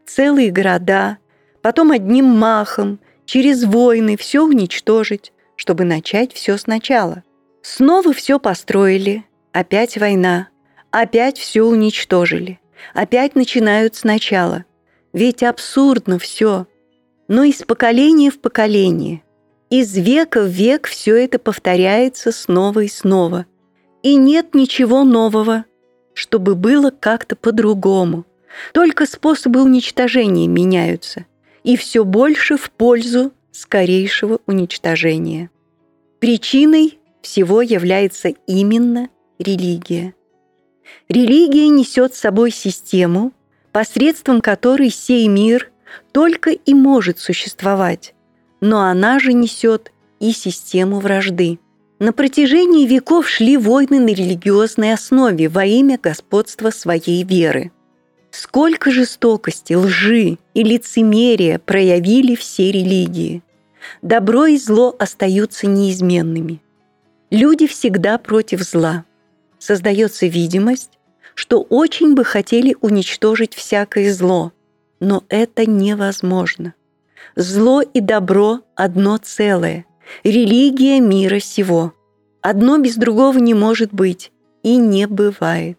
целые 0.06 0.50
города, 0.50 1.18
потом 1.62 1.90
одним 1.90 2.24
махом, 2.24 3.00
через 3.24 3.64
войны 3.64 4.16
все 4.16 4.44
уничтожить, 4.44 5.32
чтобы 5.56 5.84
начать 5.84 6.32
все 6.32 6.56
сначала? 6.56 7.22
Снова 7.62 8.12
все 8.12 8.38
построили, 8.38 9.24
опять 9.52 9.98
война, 9.98 10.48
опять 10.90 11.38
все 11.38 11.62
уничтожили, 11.62 12.58
опять 12.94 13.34
начинают 13.34 13.94
сначала. 13.94 14.64
Ведь 15.12 15.42
абсурдно 15.42 16.18
все– 16.18 16.66
но 17.30 17.44
из 17.44 17.62
поколения 17.62 18.28
в 18.28 18.40
поколение. 18.40 19.22
Из 19.70 19.96
века 19.96 20.42
в 20.42 20.48
век 20.48 20.88
все 20.88 21.14
это 21.14 21.38
повторяется 21.38 22.32
снова 22.32 22.80
и 22.80 22.88
снова. 22.88 23.46
И 24.02 24.16
нет 24.16 24.52
ничего 24.52 25.04
нового, 25.04 25.64
чтобы 26.12 26.56
было 26.56 26.90
как-то 26.90 27.36
по-другому. 27.36 28.26
Только 28.72 29.06
способы 29.06 29.62
уничтожения 29.62 30.48
меняются, 30.48 31.26
и 31.62 31.76
все 31.76 32.04
больше 32.04 32.56
в 32.56 32.70
пользу 32.70 33.32
скорейшего 33.52 34.40
уничтожения. 34.46 35.50
Причиной 36.18 36.98
всего 37.22 37.62
является 37.62 38.28
именно 38.46 39.08
религия. 39.38 40.14
Религия 41.08 41.68
несет 41.68 42.14
с 42.14 42.20
собой 42.20 42.50
систему, 42.50 43.32
посредством 43.72 44.40
которой 44.40 44.90
сей 44.90 45.28
мир 45.28 45.70
только 46.12 46.50
и 46.50 46.74
может 46.74 47.18
существовать, 47.18 48.14
но 48.60 48.82
она 48.82 49.18
же 49.18 49.32
несет 49.32 49.92
и 50.18 50.32
систему 50.32 51.00
вражды. 51.00 51.58
На 51.98 52.12
протяжении 52.12 52.86
веков 52.86 53.28
шли 53.28 53.56
войны 53.56 54.00
на 54.00 54.08
религиозной 54.08 54.94
основе 54.94 55.48
во 55.48 55.64
имя 55.64 55.98
господства 56.02 56.70
своей 56.70 57.24
веры. 57.24 57.72
Сколько 58.30 58.90
жестокости, 58.90 59.74
лжи 59.74 60.38
и 60.54 60.62
лицемерия 60.62 61.58
проявили 61.58 62.34
все 62.34 62.70
религии. 62.70 63.42
Добро 64.02 64.46
и 64.46 64.56
зло 64.56 64.94
остаются 64.98 65.66
неизменными. 65.66 66.60
Люди 67.30 67.66
всегда 67.66 68.18
против 68.18 68.62
зла. 68.62 69.04
Создается 69.58 70.26
видимость, 70.26 70.98
что 71.34 71.62
очень 71.62 72.14
бы 72.14 72.24
хотели 72.24 72.76
уничтожить 72.80 73.54
всякое 73.54 74.12
зло, 74.12 74.52
но 75.00 75.24
это 75.28 75.66
невозможно. 75.66 76.74
Зло 77.36 77.82
и 77.82 78.00
добро– 78.00 78.60
одно 78.74 79.16
целое, 79.16 79.86
религия 80.24 81.00
мира 81.00 81.40
сего. 81.40 81.94
Одно 82.42 82.78
без 82.78 82.96
другого 82.96 83.38
не 83.38 83.54
может 83.54 83.92
быть 83.92 84.32
и 84.62 84.76
не 84.76 85.06
бывает. 85.06 85.78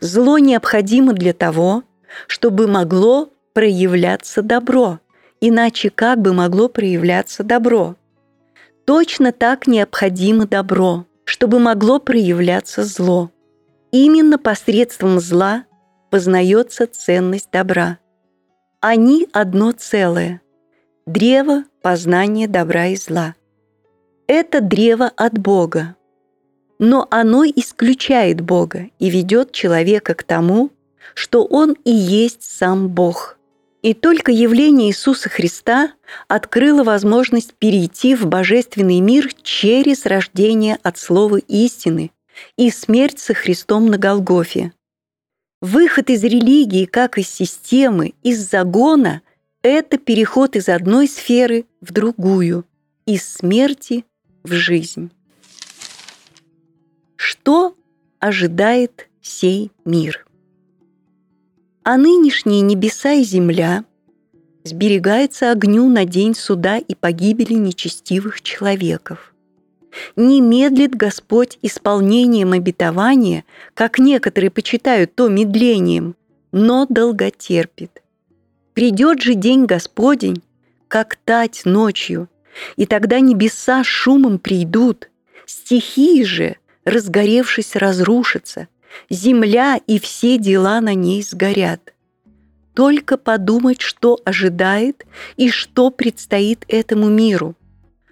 Зло 0.00 0.38
необходимо 0.38 1.12
для 1.12 1.32
того, 1.32 1.82
чтобы 2.26 2.66
могло 2.66 3.30
проявляться 3.52 4.42
добро, 4.42 5.00
иначе 5.40 5.90
как 5.90 6.20
бы 6.20 6.32
могло 6.32 6.68
проявляться 6.68 7.42
добро? 7.44 7.96
Точно 8.84 9.32
так 9.32 9.66
необходимо 9.66 10.46
добро, 10.46 11.04
чтобы 11.24 11.58
могло 11.58 11.98
проявляться 11.98 12.84
зло. 12.84 13.30
Именно 13.92 14.38
посредством 14.38 15.20
зла 15.20 15.64
познается 16.10 16.86
ценность 16.86 17.50
добра. 17.52 17.98
Они 18.80 19.28
одно 19.32 19.72
целое. 19.72 20.40
Древо 21.06 21.64
познания 21.82 22.48
добра 22.48 22.86
и 22.86 22.96
зла. 22.96 23.34
Это 24.26 24.60
древо 24.60 25.10
от 25.16 25.38
Бога, 25.38 25.96
но 26.78 27.06
оно 27.10 27.44
исключает 27.44 28.40
Бога 28.40 28.88
и 28.98 29.10
ведет 29.10 29.52
человека 29.52 30.14
к 30.14 30.22
тому, 30.22 30.70
что 31.14 31.44
он 31.44 31.76
и 31.84 31.90
есть 31.90 32.42
сам 32.42 32.88
Бог. 32.88 33.38
И 33.82 33.94
только 33.94 34.32
явление 34.32 34.88
Иисуса 34.88 35.28
Христа 35.28 35.92
открыло 36.26 36.82
возможность 36.82 37.54
перейти 37.54 38.14
в 38.14 38.26
божественный 38.26 39.00
мир 39.00 39.32
через 39.42 40.04
рождение 40.04 40.78
от 40.82 40.98
слова 40.98 41.36
истины 41.36 42.10
и 42.56 42.70
смерть 42.70 43.18
со 43.18 43.34
Христом 43.34 43.86
на 43.86 43.98
Голгофе. 43.98 44.72
Выход 45.60 46.10
из 46.10 46.22
религии, 46.22 46.84
как 46.84 47.18
из 47.18 47.28
системы, 47.28 48.14
из 48.22 48.48
загона– 48.48 49.22
это 49.62 49.98
переход 49.98 50.54
из 50.54 50.68
одной 50.68 51.08
сферы 51.08 51.64
в 51.80 51.92
другую, 51.92 52.64
из 53.06 53.28
смерти 53.28 54.04
в 54.44 54.52
жизнь. 54.52 55.10
Что 57.18 57.74
ожидает 58.20 59.08
сей 59.20 59.72
мир? 59.84 60.24
А 61.82 61.96
нынешние 61.96 62.60
небеса 62.60 63.14
и 63.14 63.24
земля 63.24 63.84
сберегается 64.62 65.50
огню 65.50 65.88
на 65.88 66.04
день 66.04 66.36
суда 66.36 66.78
и 66.78 66.94
погибели 66.94 67.54
нечестивых 67.54 68.40
человеков. 68.40 69.34
Не 70.14 70.40
медлит 70.40 70.94
Господь 70.94 71.58
исполнением 71.60 72.52
обетования, 72.52 73.44
как 73.74 73.98
некоторые 73.98 74.52
почитают 74.52 75.16
то 75.16 75.28
медлением, 75.28 76.14
но 76.52 76.86
долготерпит. 76.88 78.00
Придет 78.74 79.22
же 79.22 79.34
день 79.34 79.66
Господень, 79.66 80.40
как 80.86 81.16
тать 81.16 81.62
ночью, 81.64 82.28
и 82.76 82.86
тогда 82.86 83.18
небеса 83.18 83.82
шумом 83.82 84.38
придут, 84.38 85.10
стихии 85.46 86.22
же– 86.22 86.58
разгоревшись, 86.88 87.76
разрушится, 87.76 88.68
земля 89.10 89.80
и 89.86 89.98
все 89.98 90.38
дела 90.38 90.80
на 90.80 90.94
ней 90.94 91.22
сгорят. 91.22 91.94
Только 92.74 93.16
подумать, 93.16 93.80
что 93.80 94.20
ожидает 94.24 95.04
и 95.36 95.50
что 95.50 95.90
предстоит 95.90 96.64
этому 96.68 97.08
миру. 97.08 97.56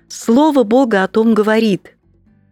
Слово 0.09 0.65
Бога 0.65 1.05
о 1.05 1.09
том 1.09 1.35
говорит. 1.35 1.97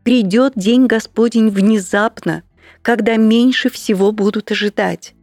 Придет 0.04 0.52
день 0.54 0.86
Господень 0.86 1.50
внезапно, 1.50 2.42
когда 2.82 3.16
меньше 3.16 3.70
всего 3.70 4.12
будут 4.12 4.50
ожидать. 4.50 5.14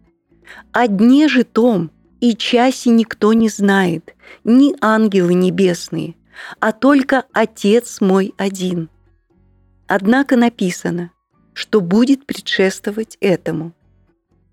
О 0.71 0.87
дне 0.87 1.27
же 1.27 1.43
том 1.43 1.91
и 2.19 2.35
часе 2.35 2.89
никто 2.89 3.33
не 3.33 3.47
знает, 3.47 4.15
ни 4.43 4.75
ангелы 4.81 5.33
небесные, 5.33 6.15
а 6.59 6.71
только 6.71 7.25
Отец 7.31 8.01
мой 8.01 8.33
один– 8.37 8.89
Однако 9.93 10.37
написано, 10.37 11.11
что 11.51 11.81
будет 11.81 12.25
предшествовать 12.25 13.17
этому. 13.19 13.73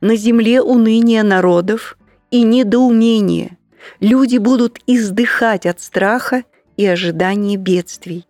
На 0.01 0.17
земле 0.17 0.61
уныние 0.61 1.23
народов 1.23 1.97
и 2.33 2.43
недоумение. 2.43 3.57
Люди 4.01 4.39
будут 4.39 4.81
издыхать 4.89 5.65
от 5.65 5.81
страха 5.81 6.43
и 6.77 6.85
ожидания 6.85 7.57
бедствий. 7.57 8.27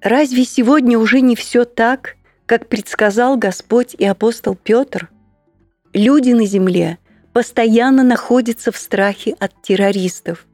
Разве 0.00 0.44
сегодня 0.44 1.00
уже 1.00 1.20
не 1.20 1.34
все 1.34 1.64
так, 1.64 2.14
как 2.46 2.68
предсказал 2.68 3.36
Господь 3.36 3.96
и 3.98 4.04
апостол 4.04 4.54
Петр? 4.54 5.10
Люди 5.92 6.30
на 6.30 6.46
земле 6.46 6.98
постоянно 7.32 8.04
находятся 8.04 8.70
в 8.70 8.76
страхе 8.76 9.34
от 9.40 9.50
террористов. 9.62 10.46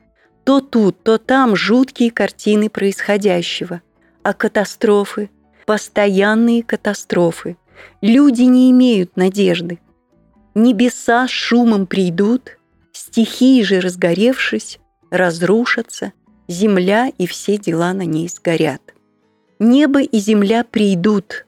То 0.45 0.63
тут, 0.63 1.03
то 1.03 1.19
там 1.19 1.55
жуткие 1.55 2.11
картины 2.11 2.71
происходящего, 2.71 3.83
а 4.23 4.33
катастрофы– 4.33 5.29
постоянные 5.69 6.63
катастрофы. 6.63 7.59
Люди 8.01 8.45
не 8.45 8.71
имеют 8.71 9.19
надежды. 9.19 9.81
Небеса 10.55 11.29
шумом 11.29 11.87
придут, 11.87 12.57
стихии 12.93 13.63
же 13.63 13.81
разгоревшись, 13.81 14.79
разрушатся, 15.11 16.15
земля 16.49 17.13
и 17.19 17.27
все 17.27 17.59
дела 17.59 17.93
на 17.93 18.07
ней 18.07 18.31
сгорят. 18.31 18.81
Небо 19.59 20.01
и 20.01 20.19
земля 20.19 20.65
придут, 20.65 21.45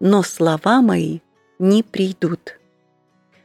но 0.00 0.22
слова 0.22 0.80
мои 0.80 1.18
не 1.58 1.82
придут. 1.82 2.58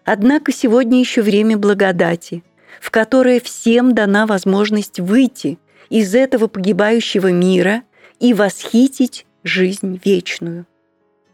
Однако 0.05 0.53
сегодня 0.53 1.01
еще 1.01 1.21
время 1.21 1.57
благодати, 1.57 2.45
в 2.79 2.91
которое 2.91 3.41
всем 3.41 3.93
дана 3.93 4.25
возможность 4.25 5.01
выйти 5.01 5.59
из 5.89 6.15
этого 6.15 6.47
погибающего 6.47 7.29
мира 7.29 7.83
и 8.21 8.33
восхитить 8.33 9.25
жизнь 9.43 9.99
вечную. 10.03 10.65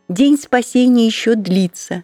День 0.08 0.38
спасения 0.38 1.06
еще 1.06 1.36
длится. 1.36 2.04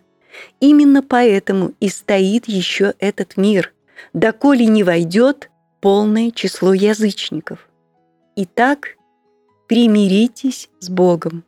Именно 0.59 1.01
поэтому 1.01 1.73
и 1.79 1.89
стоит 1.89 2.47
еще 2.47 2.93
этот 2.99 3.37
мир, 3.37 3.73
доколе 4.13 4.67
не 4.67 4.83
войдет 4.83 5.49
полное 5.81 6.31
число 6.31 6.73
язычников. 6.73 7.67
Итак, 8.35 8.97
примиритесь 9.67 10.69
с 10.79 10.89
Богом. 10.89 11.43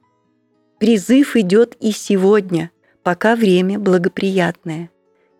Призыв 0.80 1.36
идет 1.36 1.76
и 1.80 1.92
сегодня, 1.92 2.72
пока 3.04 3.36
время 3.36 3.80
благоприятное. 3.80 4.90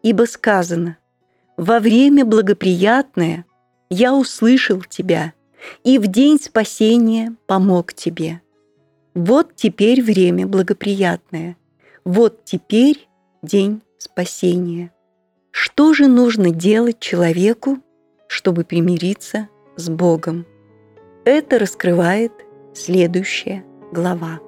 Ибо 0.04 0.24
сказано, 0.24 0.98
«Во 1.58 1.80
время 1.80 2.26
благоприятное 2.26 3.46
я 3.90 4.14
услышал 4.14 4.82
тебя, 4.82 5.34
и 5.84 5.98
в 5.98 6.08
день 6.08 6.40
спасения 6.40 7.36
помог 7.48 7.94
тебе». 7.94 8.42
Вот 9.18 9.56
теперь 9.56 10.04
время 10.04 10.46
благоприятное. 10.46 11.58
Вот 12.06 12.46
теперь 12.46 13.10
день 13.42 13.82
спасения. 13.98 14.92
Что 15.50 15.96
же 15.96 16.06
нужно 16.06 16.52
делать 16.52 17.00
человеку, 17.00 17.80
чтобы 18.28 18.64
примириться 18.64 19.50
с 19.76 19.90
Богом? 19.90 20.46
Это 21.26 21.58
раскрывает 21.58 22.32
следующая 22.76 23.66
глава. 23.92 24.40